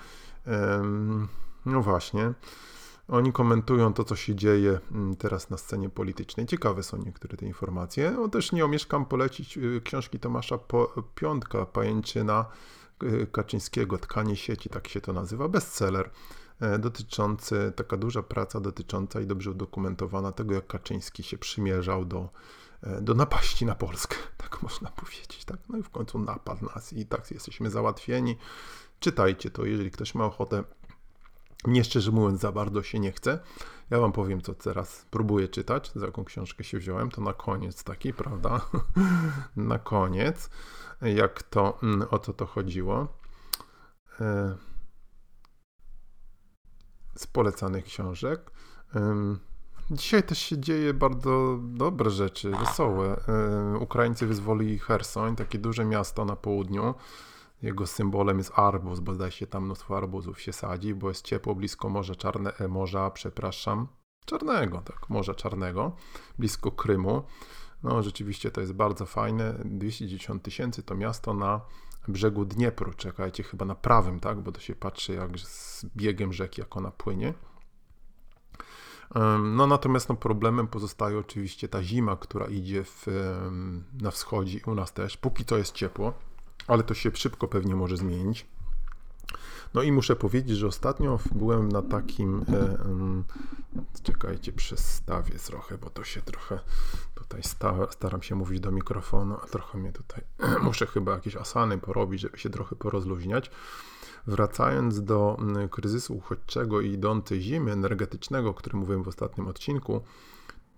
no 1.66 1.82
właśnie. 1.82 2.32
Oni 3.08 3.32
komentują 3.32 3.94
to, 3.94 4.04
co 4.04 4.16
się 4.16 4.34
dzieje 4.34 4.80
mm, 4.92 5.16
teraz 5.16 5.50
na 5.50 5.56
scenie 5.56 5.88
politycznej. 5.88 6.46
Ciekawe 6.46 6.82
są 6.82 6.96
niektóre 6.96 7.36
te 7.36 7.46
informacje. 7.46 8.10
No, 8.10 8.28
też 8.28 8.52
nie 8.52 8.64
omieszkam 8.64 9.06
polecić 9.06 9.58
y, 9.58 9.80
książki 9.84 10.18
Tomasza 10.18 10.58
Piątka, 11.14 11.66
Pajęczyna 11.66 12.44
y, 13.02 13.26
Kaczyńskiego, 13.32 13.98
Tkanie 13.98 14.36
sieci, 14.36 14.68
tak 14.68 14.88
się 14.88 15.00
to 15.00 15.12
nazywa, 15.12 15.48
bestseller 15.48 16.10
e, 16.60 16.78
dotyczący, 16.78 17.72
taka 17.76 17.96
duża 17.96 18.22
praca 18.22 18.60
dotycząca 18.60 19.20
i 19.20 19.26
dobrze 19.26 19.50
udokumentowana 19.50 20.32
tego, 20.32 20.54
jak 20.54 20.66
Kaczyński 20.66 21.22
się 21.22 21.38
przymierzał 21.38 22.04
do, 22.04 22.28
e, 22.82 23.00
do 23.00 23.14
napaści 23.14 23.66
na 23.66 23.74
Polskę, 23.74 24.16
tak 24.42 24.62
można 24.62 24.90
powiedzieć. 24.90 25.44
Tak? 25.44 25.58
No 25.68 25.78
i 25.78 25.82
w 25.82 25.90
końcu 25.90 26.18
napadł 26.18 26.64
nas 26.74 26.92
i 26.92 27.06
tak 27.06 27.30
jesteśmy 27.30 27.70
załatwieni. 27.70 28.36
Czytajcie 29.00 29.50
to, 29.50 29.64
jeżeli 29.64 29.90
ktoś 29.90 30.14
ma 30.14 30.24
ochotę 30.24 30.64
mnie 31.66 31.84
szczerze 31.84 32.10
mówiąc 32.10 32.40
za 32.40 32.52
bardzo 32.52 32.82
się 32.82 32.98
nie 32.98 33.12
chce. 33.12 33.38
Ja 33.90 34.00
wam 34.00 34.12
powiem, 34.12 34.40
co 34.40 34.54
teraz 34.54 35.06
próbuję 35.10 35.48
czytać, 35.48 35.92
za 35.94 36.06
jaką 36.06 36.24
książkę 36.24 36.64
się 36.64 36.78
wziąłem. 36.78 37.10
To 37.10 37.20
na 37.20 37.32
koniec 37.32 37.84
taki, 37.84 38.12
prawda? 38.12 38.60
na 39.56 39.78
koniec, 39.78 40.50
jak 41.02 41.42
to, 41.42 41.78
mm, 41.82 42.08
o 42.10 42.18
co 42.18 42.32
to 42.32 42.46
chodziło. 42.46 43.08
E, 44.20 44.56
z 47.16 47.26
polecanych 47.26 47.84
książek. 47.84 48.50
Dzisiaj 49.90 50.22
też 50.22 50.38
się 50.38 50.58
dzieje 50.58 50.94
bardzo 50.94 51.58
dobre 51.62 52.10
rzeczy, 52.10 52.50
wesołe. 52.50 53.20
E, 53.28 53.78
Ukraińcy 53.78 54.26
wyzwolili 54.26 54.78
Hersoń, 54.78 55.36
takie 55.36 55.58
duże 55.58 55.84
miasto 55.84 56.24
na 56.24 56.36
południu. 56.36 56.94
Jego 57.62 57.86
symbolem 57.86 58.38
jest 58.38 58.52
arbuz, 58.54 59.00
bo 59.00 59.14
zdaje 59.14 59.30
się 59.30 59.46
tam 59.46 59.64
mnóstwo 59.64 59.96
arbuzów 59.96 60.40
się 60.40 60.52
sadzi, 60.52 60.94
bo 60.94 61.08
jest 61.08 61.24
ciepło 61.24 61.54
blisko 61.54 61.88
Morza 61.88 62.14
Czarne, 62.14 62.52
e, 62.56 62.68
Morza, 62.68 63.10
przepraszam, 63.10 63.88
Czarnego, 64.24 64.80
tak, 64.80 65.10
Morza 65.10 65.34
Czarnego, 65.34 65.92
blisko 66.38 66.70
Krymu. 66.70 67.22
No 67.82 68.02
rzeczywiście 68.02 68.50
to 68.50 68.60
jest 68.60 68.72
bardzo 68.72 69.06
fajne. 69.06 69.54
210 69.64 70.42
tysięcy 70.42 70.82
to 70.82 70.94
miasto 70.94 71.34
na 71.34 71.60
brzegu 72.08 72.44
Dniepru. 72.44 72.92
Czekajcie, 72.92 73.42
chyba 73.42 73.64
na 73.64 73.74
prawym, 73.74 74.20
tak, 74.20 74.40
bo 74.40 74.52
to 74.52 74.60
się 74.60 74.74
patrzy 74.74 75.14
jak 75.14 75.38
z 75.38 75.86
biegiem 75.96 76.32
rzeki, 76.32 76.60
jak 76.60 76.76
ona 76.76 76.90
płynie. 76.90 77.34
No 79.42 79.66
natomiast 79.66 80.08
no, 80.08 80.16
problemem 80.16 80.68
pozostaje 80.68 81.18
oczywiście 81.18 81.68
ta 81.68 81.82
zima, 81.82 82.16
która 82.16 82.46
idzie 82.46 82.84
w, 82.84 83.06
na 84.00 84.10
wschodzie 84.10 84.58
i 84.58 84.62
u 84.70 84.74
nas 84.74 84.92
też. 84.92 85.16
Póki 85.16 85.44
to 85.44 85.58
jest 85.58 85.72
ciepło, 85.72 86.12
ale 86.68 86.83
to 86.83 86.94
się 86.94 87.11
szybko 87.14 87.48
pewnie 87.48 87.74
może 87.74 87.96
zmienić. 87.96 88.46
No 89.74 89.83
i 89.83 89.92
muszę 89.92 90.16
powiedzieć, 90.16 90.57
że 90.57 90.66
ostatnio 90.66 91.18
byłem 91.33 91.68
na 91.68 91.83
takim. 91.83 92.44
E, 92.52 92.78
czekajcie, 94.02 94.52
przestawię 94.52 95.38
trochę, 95.38 95.78
bo 95.78 95.90
to 95.90 96.04
się 96.04 96.22
trochę 96.22 96.61
tutaj 97.14 97.42
sta, 97.42 97.74
staram 97.90 98.22
się 98.22 98.35
mówić 98.35 98.61
do 98.61 98.70
mikrofonu, 98.70 99.37
a 99.42 99.46
trochę 99.46 99.78
mnie 99.78 99.92
tutaj. 99.92 100.24
muszę 100.62 100.87
chyba 100.87 101.12
jakieś 101.12 101.37
asany 101.37 101.78
porobić, 101.78 102.20
żeby 102.20 102.38
się 102.38 102.50
trochę 102.50 102.76
porozluźniać. 102.76 103.50
Wracając 104.26 105.02
do 105.04 105.37
kryzysu 105.70 106.16
uchodźczego 106.16 106.81
i 106.81 106.92
idącej 106.92 107.40
zimy 107.40 107.72
energetycznego, 107.72 108.50
o 108.50 108.54
którym 108.54 108.78
mówiłem 108.78 109.02
w 109.02 109.09
ostatnim 109.09 109.48
odcinku, 109.48 110.00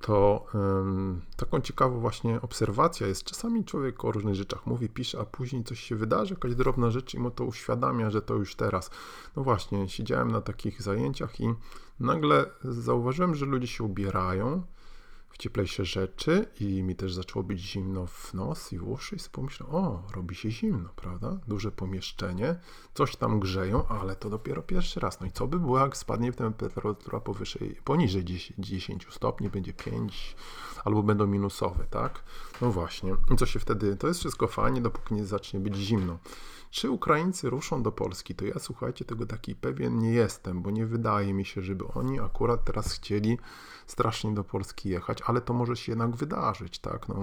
to 0.01 0.47
um, 0.55 1.21
taką 1.37 1.61
ciekawą 1.61 2.01
właśnie 2.01 2.41
obserwacja 2.41 3.07
jest. 3.07 3.25
Czasami 3.25 3.65
człowiek 3.65 4.05
o 4.05 4.13
różnych 4.13 4.35
rzeczach 4.35 4.67
mówi, 4.67 4.89
pisze, 4.89 5.21
a 5.21 5.25
później 5.25 5.65
coś 5.65 5.81
się 5.81 5.97
wydarzy, 5.97 6.35
jakaś 6.35 6.55
drobna 6.55 6.91
rzecz 6.91 7.15
i 7.15 7.19
mu 7.19 7.31
to 7.31 7.45
uświadamia, 7.45 8.11
że 8.11 8.23
to 8.23 8.35
już 8.35 8.55
teraz. 8.55 8.91
No 9.37 9.43
właśnie, 9.43 9.89
siedziałem 9.89 10.31
na 10.31 10.41
takich 10.41 10.83
zajęciach 10.83 11.41
i 11.41 11.55
nagle 12.01 12.51
zauważyłem, 12.65 13.35
że 13.35 13.47
ludzie 13.47 13.67
się 13.67 13.85
ubierają, 13.85 14.63
w 15.31 15.39
cieplejsze 15.39 15.85
rzeczy 15.85 16.47
i 16.61 16.83
mi 16.83 16.97
też 16.97 17.15
zaczęło 17.15 17.43
być 17.43 17.61
zimno 17.61 18.07
w 18.07 18.35
nos 18.35 18.73
i 18.73 18.79
w 18.79 18.89
uszy 18.89 19.17
i 19.17 19.19
sobie 19.19 19.33
pomyślałem, 19.33 19.75
o, 19.75 20.03
robi 20.15 20.35
się 20.35 20.51
zimno, 20.51 20.89
prawda? 20.97 21.39
Duże 21.49 21.73
pomieszczenie, 21.73 22.57
coś 22.95 23.17
tam 23.17 23.41
grzeją, 23.41 23.89
ale 23.89 24.17
to 24.17 24.31
dopiero 24.31 24.63
pierwszy 24.63 25.01
raz. 25.01 25.21
No 25.21 25.27
i 25.27 25.31
co 25.33 25.47
by 25.47 25.61
było, 25.61 25.79
jak 25.79 25.97
spadnie 25.97 26.33
temperatura 26.33 27.21
powyżej, 27.21 27.81
poniżej 27.85 28.25
10, 28.25 28.69
10 28.69 29.07
stopni, 29.11 29.49
będzie 29.49 29.73
5 29.73 30.37
albo 30.85 31.03
będą 31.03 31.27
minusowe, 31.27 31.87
tak? 31.91 32.25
No 32.61 32.71
właśnie. 32.73 33.17
Co 33.39 33.47
się 33.47 33.59
wtedy, 33.59 33.97
to 33.97 34.09
jest 34.09 34.21
wszystko 34.21 34.47
fajnie, 34.47 34.81
dopóki 34.81 35.15
nie 35.15 35.25
zacznie 35.25 35.61
być 35.61 35.77
zimno. 35.77 36.19
Czy 36.71 36.91
Ukraińcy 36.91 37.51
ruszą 37.51 37.83
do 37.83 37.93
Polski? 37.93 38.35
To 38.35 38.45
ja 38.45 38.59
słuchajcie, 38.59 39.05
tego 39.05 39.27
taki 39.27 39.55
pewien 39.55 39.99
nie 39.99 40.13
jestem, 40.13 40.63
bo 40.63 40.71
nie 40.71 40.87
wydaje 40.87 41.35
mi 41.35 41.45
się, 41.45 41.63
żeby 41.63 41.85
oni 41.89 42.21
akurat 42.21 42.65
teraz 42.65 42.93
chcieli 42.93 43.39
strasznie 43.87 44.35
do 44.35 44.45
Polski 44.45 44.89
jechać, 44.89 45.23
ale 45.27 45.41
to 45.41 45.55
może 45.55 45.77
się 45.77 45.93
jednak 45.93 46.17
wydarzyć, 46.17 46.79
tak? 46.79 47.09
No, 47.09 47.17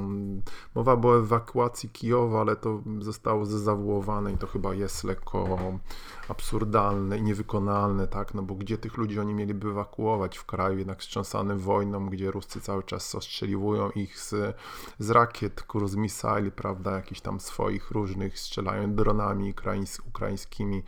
mowa 0.76 0.96
była 0.96 1.14
o 1.14 1.20
ewakuacji 1.20 1.90
Kijowa, 1.90 2.42
ale 2.42 2.56
to 2.56 2.82
zostało 3.00 3.46
zezawuowane 3.46 4.34
i 4.34 4.38
to 4.38 4.48
chyba 4.48 4.74
jest 4.74 5.04
lekko 5.04 5.58
absurdalne 6.30 7.18
i 7.18 7.22
niewykonalne, 7.22 8.08
tak? 8.08 8.34
No 8.34 8.42
bo 8.42 8.56
gdzie 8.56 8.78
tych 8.78 8.98
ludzi 8.98 9.20
oni 9.20 9.34
mieliby 9.34 9.70
ewakuować 9.70 10.38
w 10.38 10.46
kraju 10.46 10.78
jednak 10.78 11.00
wstrząsany 11.00 11.58
wojną, 11.58 12.10
gdzie 12.10 12.32
Ruscy 12.32 12.62
cały 12.62 12.84
czas 12.84 13.16
ostrzeliwują 13.16 13.90
ich 13.90 14.20
z, 14.20 14.56
z 15.00 15.10
rakiet, 15.10 15.64
kurs 15.64 15.96
misali, 15.96 16.52
prawda, 16.52 16.92
jakichś 16.92 17.22
tam 17.22 17.40
swoich 17.40 17.92
różnych, 17.92 18.40
strzelają 18.40 18.94
dronami 18.94 19.37
ukraińskimi, 20.08 20.84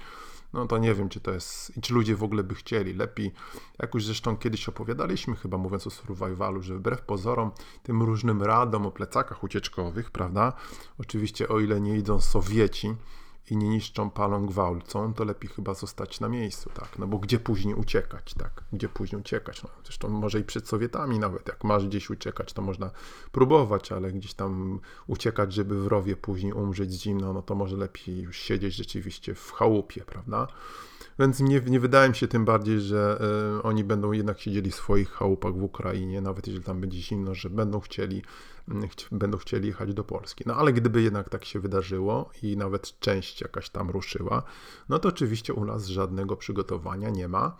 no 0.53 0.67
to 0.67 0.77
nie 0.77 0.93
wiem, 0.93 1.09
czy 1.09 1.19
to 1.19 1.31
jest, 1.31 1.77
i 1.77 1.81
czy 1.81 1.93
ludzie 1.93 2.15
w 2.15 2.23
ogóle 2.23 2.43
by 2.43 2.55
chcieli. 2.55 2.93
Lepiej, 2.93 3.33
jak 3.79 3.93
już 3.93 4.05
zresztą 4.05 4.37
kiedyś 4.37 4.69
opowiadaliśmy, 4.69 5.35
chyba 5.35 5.57
mówiąc 5.57 5.87
o 5.87 5.89
survivalu, 5.89 6.61
że 6.61 6.75
wbrew 6.75 7.01
pozorom, 7.01 7.51
tym 7.83 8.01
różnym 8.03 8.43
radom 8.43 8.85
o 8.85 8.91
plecakach 8.91 9.43
ucieczkowych, 9.43 10.11
prawda, 10.11 10.53
oczywiście 10.99 11.47
o 11.47 11.59
ile 11.59 11.81
nie 11.81 11.97
idą 11.97 12.21
Sowieci, 12.21 12.95
i 13.51 13.57
nie 13.57 13.69
niszczą, 13.69 14.09
palą, 14.09 14.45
gwałcą, 14.45 15.13
to 15.13 15.23
lepiej 15.23 15.49
chyba 15.49 15.73
zostać 15.73 16.19
na 16.19 16.29
miejscu, 16.29 16.69
tak? 16.73 16.99
No 16.99 17.07
bo 17.07 17.17
gdzie 17.17 17.39
później 17.39 17.75
uciekać, 17.75 18.33
tak? 18.33 18.63
Gdzie 18.73 18.89
później 18.89 19.21
uciekać? 19.21 19.63
No, 19.63 19.69
zresztą 19.83 20.09
może 20.09 20.39
i 20.39 20.43
przed 20.43 20.67
Sowietami 20.67 21.19
nawet, 21.19 21.47
jak 21.47 21.63
masz 21.63 21.87
gdzieś 21.87 22.09
uciekać, 22.09 22.53
to 22.53 22.61
można 22.61 22.91
próbować, 23.31 23.91
ale 23.91 24.11
gdzieś 24.11 24.33
tam 24.33 24.79
uciekać, 25.07 25.53
żeby 25.53 25.81
w 25.81 25.87
rowie 25.87 26.15
później 26.15 26.53
umrzeć 26.53 26.91
zimno, 26.91 27.33
no 27.33 27.41
to 27.41 27.55
może 27.55 27.77
lepiej 27.77 28.21
już 28.21 28.37
siedzieć 28.37 28.75
rzeczywiście 28.75 29.35
w 29.35 29.51
chałupie, 29.51 30.01
prawda? 30.01 30.47
Więc 31.19 31.39
nie, 31.39 31.61
nie 31.61 31.79
wydaje 31.79 32.09
mi 32.09 32.15
się 32.15 32.27
tym 32.27 32.45
bardziej, 32.45 32.79
że 32.79 33.21
y, 33.59 33.63
oni 33.63 33.83
będą 33.83 34.11
jednak 34.11 34.39
siedzieli 34.39 34.71
w 34.71 34.75
swoich 34.75 35.09
chałupach 35.09 35.53
w 35.53 35.63
Ukrainie, 35.63 36.21
nawet 36.21 36.47
jeżeli 36.47 36.65
tam 36.65 36.81
będzie 36.81 36.99
zimno, 36.99 37.35
że 37.35 37.49
będą 37.49 37.79
chcieli, 37.79 38.21
chci, 38.21 38.58
będą 39.11 39.37
chcieli 39.37 39.67
jechać 39.67 39.93
do 39.93 40.03
Polski. 40.03 40.43
No 40.47 40.55
ale 40.55 40.73
gdyby 40.73 41.01
jednak 41.01 41.29
tak 41.29 41.45
się 41.45 41.59
wydarzyło 41.59 42.29
i 42.43 42.57
nawet 42.57 42.99
część 42.99 43.41
jakaś 43.41 43.69
tam 43.69 43.89
ruszyła, 43.89 44.43
no 44.89 44.99
to 44.99 45.09
oczywiście 45.09 45.53
u 45.53 45.65
nas 45.65 45.87
żadnego 45.87 46.37
przygotowania 46.37 47.09
nie 47.09 47.27
ma. 47.27 47.57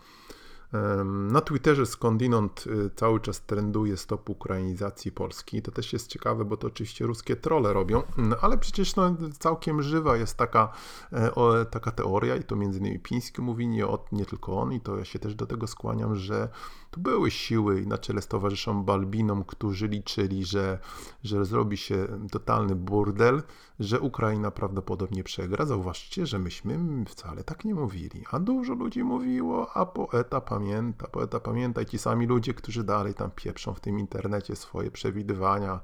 Na 1.04 1.40
Twitterze 1.40 1.86
skądinąd 1.86 2.64
y, 2.66 2.90
cały 2.96 3.20
czas 3.20 3.40
trenduje 3.40 3.96
stop 3.96 4.30
ukrainizacji 4.30 5.12
Polski. 5.12 5.62
To 5.62 5.70
też 5.70 5.92
jest 5.92 6.06
ciekawe, 6.06 6.44
bo 6.44 6.56
to 6.56 6.66
oczywiście 6.66 7.06
ruskie 7.06 7.36
trole 7.36 7.72
robią, 7.72 8.02
no, 8.16 8.36
ale 8.40 8.58
przecież 8.58 8.96
no, 8.96 9.16
całkiem 9.38 9.82
żywa 9.82 10.16
jest 10.16 10.36
taka, 10.36 10.72
e, 11.12 11.64
taka 11.70 11.90
teoria 11.90 12.36
i 12.36 12.44
to 12.44 12.56
między 12.56 12.78
innymi 12.78 12.98
Piński 12.98 13.42
mówi, 13.42 13.68
nie, 13.68 13.86
nie 14.12 14.26
tylko 14.26 14.60
on 14.60 14.72
i 14.72 14.80
to 14.80 14.96
ja 14.96 15.04
się 15.04 15.18
też 15.18 15.34
do 15.34 15.46
tego 15.46 15.66
skłaniam, 15.66 16.16
że 16.16 16.48
tu 16.90 17.00
były 17.00 17.30
siły 17.30 17.86
na 17.86 17.98
czele 17.98 18.22
z 18.22 18.26
towarzyszą 18.26 18.84
Balbiną, 18.84 19.44
którzy 19.44 19.88
liczyli, 19.88 20.44
że, 20.44 20.78
że 21.24 21.44
zrobi 21.44 21.76
się 21.76 22.06
totalny 22.30 22.74
burdel, 22.74 23.42
że 23.80 24.00
Ukraina 24.00 24.50
prawdopodobnie 24.50 25.24
przegra. 25.24 25.66
Zauważcie, 25.66 26.26
że 26.26 26.38
myśmy 26.38 27.04
wcale 27.08 27.44
tak 27.44 27.64
nie 27.64 27.74
mówili, 27.74 28.24
a 28.30 28.38
dużo 28.38 28.74
ludzi 28.74 29.04
mówiło, 29.04 29.76
a 29.76 29.86
poeta 29.86 30.40
pamięta, 30.40 31.08
poeta 31.08 31.40
pamięta 31.40 31.82
i 31.82 31.86
ci 31.86 31.98
sami 31.98 32.26
ludzie, 32.26 32.54
którzy 32.54 32.84
dalej 32.84 33.14
tam 33.14 33.30
pieprzą 33.30 33.74
w 33.74 33.80
tym 33.80 33.98
internecie 33.98 34.56
swoje 34.56 34.90
przewidywania. 34.90 35.80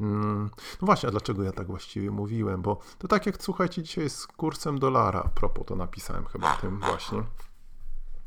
Mm, 0.00 0.50
no 0.82 0.86
właśnie, 0.86 1.08
a 1.08 1.12
dlaczego 1.12 1.42
ja 1.42 1.52
tak 1.52 1.66
właściwie 1.66 2.10
mówiłem? 2.10 2.62
Bo 2.62 2.78
to 2.98 3.08
tak 3.08 3.26
jak 3.26 3.42
słuchajcie, 3.42 3.82
dzisiaj 3.82 4.10
z 4.10 4.26
kursem 4.26 4.78
dolara, 4.78 5.22
a 5.22 5.28
propos 5.28 5.66
to 5.66 5.76
napisałem 5.76 6.24
chyba 6.24 6.56
tym 6.56 6.80
właśnie 6.80 7.22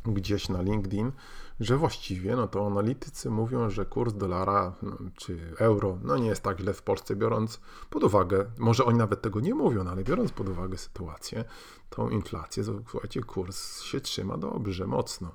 gdzieś 0.06 0.50
na 0.50 0.62
LinkedIn, 0.62 1.12
że 1.60 1.78
właściwie 1.78 2.36
no 2.36 2.48
to 2.48 2.68
analitycy 2.68 3.30
mówią, 3.30 3.70
że 3.70 3.86
kurs 3.86 4.14
dolara 4.14 4.74
no, 4.82 4.98
czy 5.16 5.56
euro 5.58 5.98
no 6.04 6.18
nie 6.18 6.28
jest 6.28 6.44
tak 6.44 6.60
źle 6.60 6.74
w 6.74 6.82
Polsce, 6.82 7.16
biorąc 7.16 7.60
pod 7.90 8.04
uwagę, 8.04 8.46
może 8.58 8.86
oni 8.86 8.98
nawet 8.98 9.22
tego 9.22 9.40
nie 9.40 9.56
mówią, 9.56 9.84
no, 9.84 9.92
ale 9.92 10.04
biorąc 10.04 10.32
pod 10.32 10.50
uwagę 10.50 10.78
sytuację, 10.78 11.46
tą 11.90 12.10
inflację, 12.10 12.64
słuchajcie, 12.64 13.22
kurs 13.22 13.82
się 13.82 14.02
trzyma 14.02 14.38
dobrze, 14.38 14.88
mocno. 14.88 15.32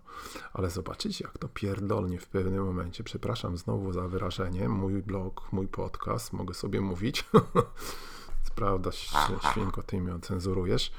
Ale 0.53 0.71
zobaczycie, 0.71 1.25
jak 1.25 1.39
to 1.39 1.49
pierdolnie 1.49 2.19
w 2.19 2.27
pewnym 2.27 2.65
momencie, 2.65 3.05
przepraszam 3.05 3.57
znowu 3.57 3.93
za 3.93 4.09
wyrażenie, 4.09 4.69
mój 4.69 5.03
blog, 5.03 5.53
mój 5.53 5.69
podcast, 5.69 6.33
mogę 6.33 6.55
sobie 6.55 6.81
mówić, 6.81 7.25
prawda, 8.55 8.91
świnko, 9.53 9.83
ty 9.83 10.01
mnie 10.01 10.21
cenzurujesz, 10.23 10.93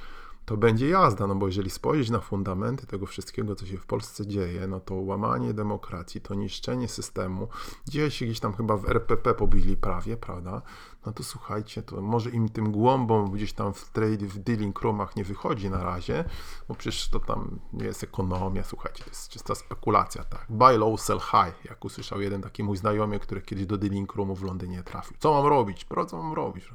to 0.49 0.57
będzie 0.57 0.89
jazda, 0.89 1.27
no 1.27 1.35
bo 1.35 1.47
jeżeli 1.47 1.69
spojrzeć 1.69 2.09
na 2.09 2.19
fundamenty 2.19 2.87
tego 2.87 3.05
wszystkiego, 3.05 3.55
co 3.55 3.65
się 3.65 3.77
w 3.77 3.85
Polsce 3.85 4.27
dzieje, 4.27 4.67
no 4.67 4.79
to 4.79 4.95
łamanie 4.95 5.53
demokracji, 5.53 6.21
to 6.21 6.33
niszczenie 6.33 6.87
systemu, 6.87 7.47
dzieje 7.87 8.11
się 8.11 8.25
gdzieś 8.25 8.39
tam 8.39 8.53
chyba 8.53 8.77
w 8.77 8.89
RPP 8.89 9.33
pobili 9.33 9.77
prawie, 9.77 10.17
prawda? 10.17 10.61
No 11.05 11.11
to 11.11 11.23
słuchajcie, 11.23 11.83
to 11.83 12.01
może 12.01 12.29
im 12.29 12.49
tym 12.49 12.71
głąbom 12.71 13.31
gdzieś 13.31 13.53
tam 13.53 13.73
w 13.73 13.89
trade, 13.89 14.25
w 14.25 14.39
dealing 14.39 14.81
roomach 14.81 15.15
nie 15.15 15.23
wychodzi 15.23 15.69
na 15.69 15.83
razie, 15.83 16.25
bo 16.67 16.75
przecież 16.75 17.09
to 17.09 17.19
tam 17.19 17.59
nie 17.73 17.85
jest 17.85 18.03
ekonomia, 18.03 18.63
słuchajcie, 18.63 19.03
to 19.03 19.09
jest 19.09 19.29
czysta 19.29 19.55
spekulacja, 19.55 20.23
tak? 20.23 20.45
Buy 20.49 20.77
low, 20.77 21.01
sell 21.01 21.19
high, 21.19 21.65
jak 21.65 21.85
usłyszał 21.85 22.21
jeden 22.21 22.41
taki 22.41 22.63
mój 22.63 22.77
znajomy, 22.77 23.19
który 23.19 23.41
kiedyś 23.41 23.65
do 23.65 23.77
dealing 23.77 24.15
roomu 24.15 24.35
w 24.35 24.43
Londynie 24.43 24.83
trafił. 24.83 25.17
Co 25.19 25.33
mam 25.33 25.45
robić? 25.45 25.85
Pro, 25.85 26.05
co 26.05 26.23
mam 26.23 26.33
robić? 26.33 26.69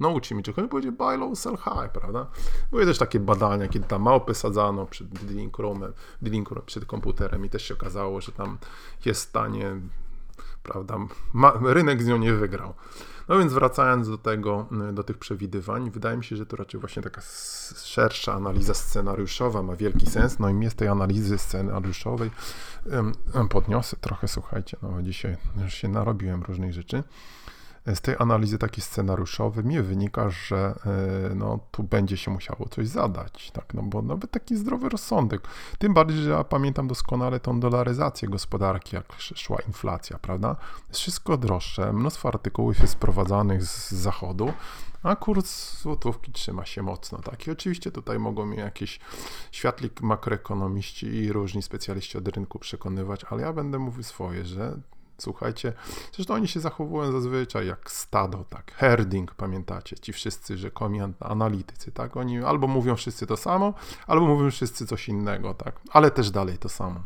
Nauczy 0.00 0.34
mi 0.34 0.42
czegoś, 0.42 0.68
powiedzieć 0.70 0.92
buy 0.92 1.16
low, 1.16 1.38
sell 1.38 1.56
high, 1.56 1.92
prawda? 1.92 2.26
Były 2.70 2.86
też 2.86 2.98
takie 2.98 3.20
badania, 3.20 3.68
kiedy 3.68 3.86
tam 3.86 4.02
małpy 4.02 4.34
sadzano 4.34 4.86
przed 4.86 5.08
dealing 5.08 5.58
roomem, 5.58 5.92
room, 6.22 6.62
przed 6.66 6.84
komputerem 6.84 7.44
i 7.44 7.50
też 7.50 7.62
się 7.62 7.74
okazało, 7.74 8.20
że 8.20 8.32
tam 8.32 8.58
jest 9.04 9.20
stanie, 9.20 9.76
prawda, 10.62 10.98
ma, 11.32 11.52
rynek 11.60 12.02
z 12.02 12.06
nią 12.06 12.18
nie 12.18 12.32
wygrał. 12.32 12.74
No 13.28 13.38
więc 13.38 13.52
wracając 13.52 14.08
do 14.08 14.18
tego, 14.18 14.66
do 14.92 15.02
tych 15.02 15.18
przewidywań, 15.18 15.90
wydaje 15.90 16.16
mi 16.16 16.24
się, 16.24 16.36
że 16.36 16.46
to 16.46 16.56
raczej 16.56 16.80
właśnie 16.80 17.02
taka 17.02 17.20
szersza 17.84 18.34
analiza 18.34 18.74
scenariuszowa 18.74 19.62
ma 19.62 19.76
wielki 19.76 20.06
sens. 20.06 20.38
No 20.38 20.48
i 20.48 20.54
mnie 20.54 20.70
z 20.70 20.74
tej 20.74 20.88
analizy 20.88 21.38
scenariuszowej 21.38 22.30
podniosę 23.50 23.96
trochę, 24.00 24.28
słuchajcie, 24.28 24.76
no 24.82 25.02
dzisiaj 25.02 25.36
już 25.62 25.74
się 25.74 25.88
narobiłem 25.88 26.42
różnych 26.42 26.72
rzeczy 26.72 27.02
z 27.94 28.00
tej 28.00 28.14
analizy 28.18 28.58
takiej 28.58 28.82
scenariuszowej 28.82 29.64
mi 29.64 29.82
wynika, 29.82 30.30
że 30.30 30.74
e, 31.30 31.34
no, 31.34 31.58
tu 31.70 31.82
będzie 31.82 32.16
się 32.16 32.30
musiało 32.30 32.68
coś 32.68 32.88
zadać, 32.88 33.50
tak, 33.50 33.74
no 33.74 33.82
bo 33.82 34.02
nawet 34.02 34.30
taki 34.30 34.56
zdrowy 34.56 34.88
rozsądek. 34.88 35.42
Tym 35.78 35.94
bardziej, 35.94 36.18
że 36.18 36.30
ja 36.30 36.44
pamiętam 36.44 36.88
doskonale 36.88 37.40
tą 37.40 37.60
dolaryzację 37.60 38.28
gospodarki, 38.28 38.96
jak 38.96 39.12
szła 39.18 39.58
inflacja, 39.66 40.18
prawda? 40.18 40.56
Jest 40.88 41.00
wszystko 41.00 41.36
droższe, 41.36 41.92
mnóstwo 41.92 42.28
artykułów 42.28 42.80
jest 42.80 42.92
sprowadzanych 42.92 43.64
z 43.64 43.90
zachodu, 43.90 44.52
a 45.02 45.16
kurs 45.16 45.80
złotówki 45.80 46.32
trzyma 46.32 46.64
się 46.64 46.82
mocno, 46.82 47.18
tak? 47.18 47.46
I 47.46 47.50
oczywiście 47.50 47.90
tutaj 47.90 48.18
mogą 48.18 48.46
mnie 48.46 48.58
jakieś 48.58 49.00
światli 49.52 49.90
makroekonomiści 50.00 51.06
i 51.06 51.32
różni 51.32 51.62
specjaliści 51.62 52.18
od 52.18 52.28
rynku 52.28 52.58
przekonywać, 52.58 53.24
ale 53.24 53.42
ja 53.42 53.52
będę 53.52 53.78
mówił 53.78 54.02
swoje, 54.02 54.44
że 54.44 54.80
Słuchajcie, 55.18 55.72
zresztą 56.12 56.34
oni 56.34 56.48
się 56.48 56.60
zachowują 56.60 57.12
zazwyczaj 57.12 57.66
jak 57.66 57.90
stado, 57.90 58.44
tak, 58.48 58.72
herding, 58.72 59.34
pamiętacie, 59.34 59.98
ci 59.98 60.12
wszyscy 60.12 60.58
rzekomi 60.58 61.00
analitycy, 61.20 61.92
tak, 61.92 62.16
oni 62.16 62.38
albo 62.38 62.66
mówią 62.66 62.96
wszyscy 62.96 63.26
to 63.26 63.36
samo, 63.36 63.74
albo 64.06 64.26
mówią 64.26 64.50
wszyscy 64.50 64.86
coś 64.86 65.08
innego, 65.08 65.54
tak, 65.54 65.80
ale 65.90 66.10
też 66.10 66.30
dalej 66.30 66.58
to 66.58 66.68
samo. 66.68 67.00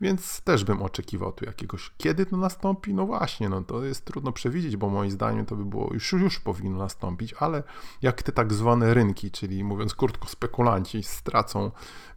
Więc 0.00 0.40
też 0.40 0.64
bym 0.64 0.82
oczekiwał 0.82 1.32
tu 1.32 1.44
jakiegoś, 1.44 1.90
kiedy 1.98 2.26
to 2.26 2.36
nastąpi? 2.36 2.94
No 2.94 3.06
właśnie, 3.06 3.48
no 3.48 3.62
to 3.62 3.84
jest 3.84 4.04
trudno 4.04 4.32
przewidzieć, 4.32 4.76
bo 4.76 4.88
moim 4.88 5.10
zdaniem 5.10 5.46
to 5.46 5.56
by 5.56 5.64
było, 5.64 5.94
już, 5.94 6.12
już 6.12 6.40
powinno 6.40 6.78
nastąpić, 6.78 7.34
ale 7.38 7.62
jak 8.02 8.22
te 8.22 8.32
tak 8.32 8.52
zwane 8.52 8.94
rynki, 8.94 9.30
czyli 9.30 9.64
mówiąc 9.64 9.94
krótko, 9.94 10.28
spekulanci 10.28 11.02
stracą 11.02 11.70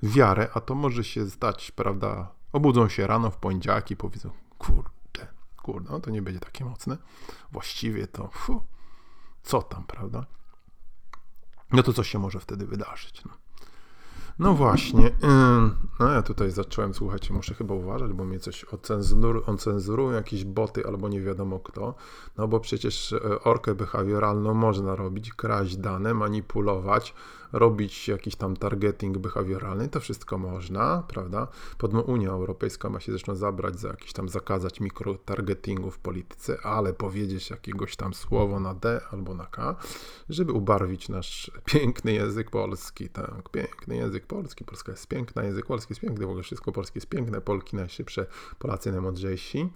wiarę, 0.04 0.48
a 0.54 0.62
to 0.62 0.76
może 0.76 1.04
się 1.04 1.26
zdać, 1.26 1.72
prawda, 1.72 2.32
obudzą 2.54 2.90
się 2.90 3.08
rano 3.08 3.32
w 3.32 3.38
poniedziałek 3.38 3.92
i 3.92 3.96
powiedzą, 3.96 4.30
kurde, 4.58 5.01
kurde, 5.72 5.92
no 5.92 6.00
to 6.00 6.12
nie 6.12 6.22
będzie 6.22 6.40
takie 6.40 6.66
mocne. 6.66 6.98
Właściwie 7.52 8.08
to, 8.08 8.30
fu, 8.34 8.62
co 9.44 9.62
tam, 9.62 9.84
prawda? 9.84 10.26
No 11.72 11.84
to 11.84 11.94
co 11.94 12.04
się 12.04 12.20
może 12.20 12.40
wtedy 12.40 12.68
wydarzyć? 12.68 13.26
No. 13.26 13.32
No 14.40 14.54
właśnie. 14.54 15.12
No 16.00 16.12
ja 16.12 16.22
tutaj 16.22 16.52
zacząłem, 16.52 16.94
słuchajcie, 16.94 17.34
muszę 17.34 17.54
chyba 17.54 17.76
uważać, 17.76 18.14
bo 18.14 18.24
mnie 18.24 18.40
coś 18.40 18.66
ocenzurują, 19.48 20.12
jakieś 20.12 20.46
boty 20.46 20.88
albo 20.88 21.10
nie 21.10 21.22
wiadomo 21.22 21.60
kto. 21.60 21.96
No 22.38 22.48
bo 22.48 22.60
przecież 22.60 23.14
e, 23.14 23.44
orkę 23.44 23.76
behawioralną 23.76 24.54
można 24.54 24.96
robić, 24.96 25.34
kraść 25.34 25.78
dane, 25.78 26.14
manipulować, 26.14 27.14
robić 27.54 28.08
jakiś 28.08 28.36
tam 28.36 28.58
targeting 28.58 29.18
behawioralny, 29.18 29.90
to 29.90 30.00
wszystko 30.00 30.38
można, 30.38 31.04
prawda? 31.08 31.48
Podobno 31.78 32.02
Unia 32.02 32.30
Europejska 32.30 32.90
ma 32.90 33.00
się 33.00 33.12
zresztą 33.12 33.36
zabrać 33.36 33.80
za 33.80 33.88
jakiś 33.88 34.14
tam 34.14 34.30
zakazać 34.30 34.80
mikrotargetingu 34.80 35.92
w 35.92 36.00
polityce, 36.00 36.58
ale 36.64 36.94
powiedzieć 36.94 37.50
jakiegoś 37.50 37.96
tam 37.96 38.14
słowo 38.14 38.60
na 38.60 38.74
D 38.74 39.02
albo 39.12 39.34
na 39.34 39.46
K, 39.46 39.76
żeby 40.30 40.52
ubarwić 40.52 41.10
nasz 41.10 41.52
piękny 41.66 42.14
język 42.14 42.50
polski, 42.50 43.10
tak, 43.10 43.50
piękny 43.50 43.96
język 43.96 44.26
polski, 44.26 44.66
Polska 44.66 44.92
jest 44.92 45.08
piękna, 45.08 45.44
język 45.44 45.66
polski 45.66 45.92
jest 45.92 46.02
piękny, 46.02 46.26
w 46.26 46.30
ogóle 46.30 46.44
wszystko 46.44 46.72
polskie 46.72 46.98
jest 46.98 47.10
piękne, 47.10 47.42
Polki 47.42 47.76
najszybsze, 47.76 48.26
Polacy 48.60 48.92
najmądrzejsi. 48.92 49.70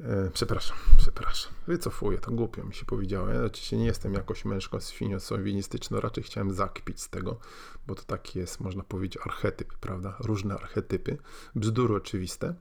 E, 0.00 0.30
przepraszam, 0.32 0.76
przepraszam. 0.96 1.52
Wycofuję, 1.66 2.18
to 2.18 2.30
głupio 2.30 2.64
mi 2.64 2.74
się 2.74 2.84
powiedziało. 2.84 3.28
Ja 3.28 3.44
oczywiście 3.44 3.76
nie 3.76 3.86
jestem 3.86 4.14
jakoś 4.14 4.44
mężką 4.44 4.80
świniosowinistyczną, 4.80 6.00
raczej 6.00 6.24
chciałem 6.24 6.54
zakpić 6.54 7.00
z 7.00 7.08
tego, 7.10 7.38
bo 7.86 7.94
to 7.94 8.02
taki 8.02 8.38
jest, 8.38 8.60
można 8.60 8.82
powiedzieć, 8.82 9.22
archetyp, 9.26 9.74
prawda? 9.74 10.16
Różne 10.20 10.54
archetypy, 10.54 11.18
bzdury 11.54 11.94
oczywiste. 11.94 12.54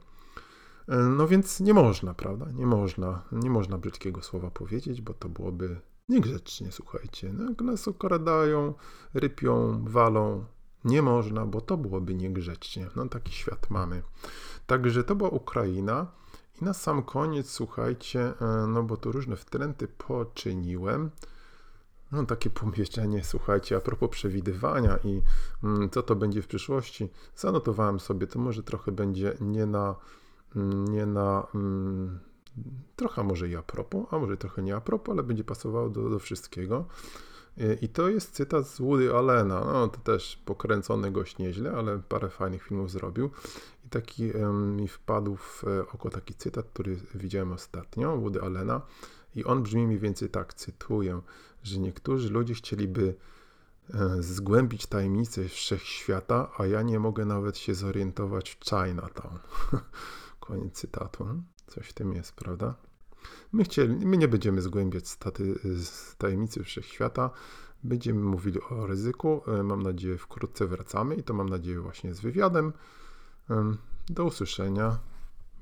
E, 0.87 0.97
no 0.97 1.27
więc 1.27 1.59
nie 1.59 1.73
można, 1.73 2.13
prawda? 2.13 2.51
Nie 2.51 2.65
można, 2.65 3.23
nie 3.31 3.49
można 3.49 3.77
brzydkiego 3.77 4.21
słowa 4.21 4.51
powiedzieć, 4.51 5.01
bo 5.01 5.13
to 5.13 5.29
byłoby 5.29 5.81
niegrzecznie, 6.09 6.71
słuchajcie. 6.71 7.33
No, 7.33 7.49
jak 7.49 7.61
nas 7.61 7.87
okradają, 7.87 8.73
rypią, 9.13 9.83
walą, 9.85 10.45
nie 10.85 11.01
można, 11.01 11.45
bo 11.45 11.61
to 11.61 11.77
byłoby 11.77 12.15
niegrzecznie. 12.15 12.89
No 12.95 13.07
taki 13.07 13.33
świat 13.33 13.69
mamy. 13.69 14.03
Także 14.67 15.03
to 15.03 15.15
była 15.15 15.29
Ukraina. 15.29 16.22
I 16.61 16.65
na 16.65 16.73
sam 16.73 17.03
koniec, 17.03 17.49
słuchajcie, 17.49 18.33
e, 18.41 18.67
no 18.67 18.83
bo 18.83 18.97
tu 18.97 19.11
różne 19.11 19.35
wtręty 19.35 19.87
poczyniłem. 19.87 21.09
No 22.11 22.25
takie 22.25 22.49
pomyślenie, 22.49 23.23
słuchajcie, 23.23 23.75
a 23.75 23.79
propos 23.79 24.09
przewidywania 24.09 24.97
i 25.03 25.21
mm, 25.63 25.89
co 25.89 26.03
to 26.03 26.15
będzie 26.15 26.41
w 26.41 26.47
przyszłości, 26.47 27.09
zanotowałem 27.35 27.99
sobie, 27.99 28.27
to 28.27 28.39
może 28.39 28.63
trochę 28.63 28.91
będzie 28.91 29.37
nie 29.41 29.65
na, 29.65 29.95
mm, 30.55 30.87
nie 30.87 31.05
na, 31.05 31.47
mm, 31.55 32.19
trochę 32.95 33.23
może 33.23 33.49
i 33.49 33.55
a 33.55 33.63
propos, 33.63 34.05
a 34.11 34.19
może 34.19 34.37
trochę 34.37 34.63
nie 34.63 34.75
a 34.75 34.81
propos, 34.81 35.13
ale 35.13 35.23
będzie 35.23 35.43
pasowało 35.43 35.89
do, 35.89 36.09
do 36.09 36.19
wszystkiego. 36.19 36.85
E, 37.57 37.73
I 37.73 37.89
to 37.89 38.09
jest 38.09 38.31
cytat 38.31 38.67
z 38.67 38.79
Woody 38.81 39.15
Allena. 39.15 39.59
No, 39.59 39.87
to 39.87 39.99
też 39.99 40.41
pokręcony 40.45 41.11
gość 41.11 41.37
nieźle, 41.37 41.71
ale 41.71 41.99
parę 41.99 42.29
fajnych 42.29 42.63
filmów 42.63 42.91
zrobił. 42.91 43.29
I 43.85 43.89
taki 43.89 44.31
mi 44.53 44.87
wpadł 44.87 45.35
w 45.35 45.63
e, 45.63 45.87
oko 45.87 46.09
taki 46.09 46.33
cytat, 46.33 46.65
który 46.73 46.97
widziałem 47.15 47.51
ostatnio, 47.51 48.17
Woody 48.17 48.41
Allena. 48.41 48.81
I 49.35 49.43
on 49.43 49.63
brzmi 49.63 49.87
mniej 49.87 49.99
więcej 49.99 50.29
tak, 50.29 50.53
cytuję, 50.53 51.21
że 51.63 51.79
niektórzy 51.79 52.29
ludzie 52.29 52.53
chcieliby 52.53 53.15
e, 53.93 54.23
zgłębić 54.23 54.85
tajemnice 54.85 55.49
wszechświata, 55.49 56.51
a 56.57 56.65
ja 56.65 56.81
nie 56.81 56.99
mogę 56.99 57.25
nawet 57.25 57.57
się 57.57 57.75
zorientować 57.75 58.57
w 58.59 58.69
Chinatown. 58.69 59.39
Koniec 60.39 60.73
cytatu. 60.73 61.25
Coś 61.67 61.87
w 61.87 61.93
tym 61.93 62.13
jest, 62.13 62.31
prawda? 62.31 62.75
My, 63.51 63.63
chcieli, 63.63 64.05
my 64.05 64.17
nie 64.17 64.27
będziemy 64.27 64.61
zgłębiać 64.61 65.07
staty, 65.07 65.59
tajemnicy 66.17 66.63
wszechświata. 66.63 67.29
Będziemy 67.83 68.19
mówili 68.19 68.59
o 68.69 68.87
ryzyku. 68.87 69.41
E, 69.47 69.63
mam 69.63 69.83
nadzieję, 69.83 70.17
wkrótce 70.17 70.67
wracamy 70.67 71.15
i 71.15 71.23
to 71.23 71.33
mam 71.33 71.49
nadzieję 71.49 71.79
właśnie 71.79 72.13
z 72.13 72.19
wywiadem. 72.19 72.73
Do 74.09 74.25
usłyszenia. 74.25 74.99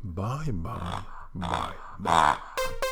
Bye, 0.03 0.53
bye, 0.53 1.03
bye, 1.35 1.73
bye. 1.99 2.90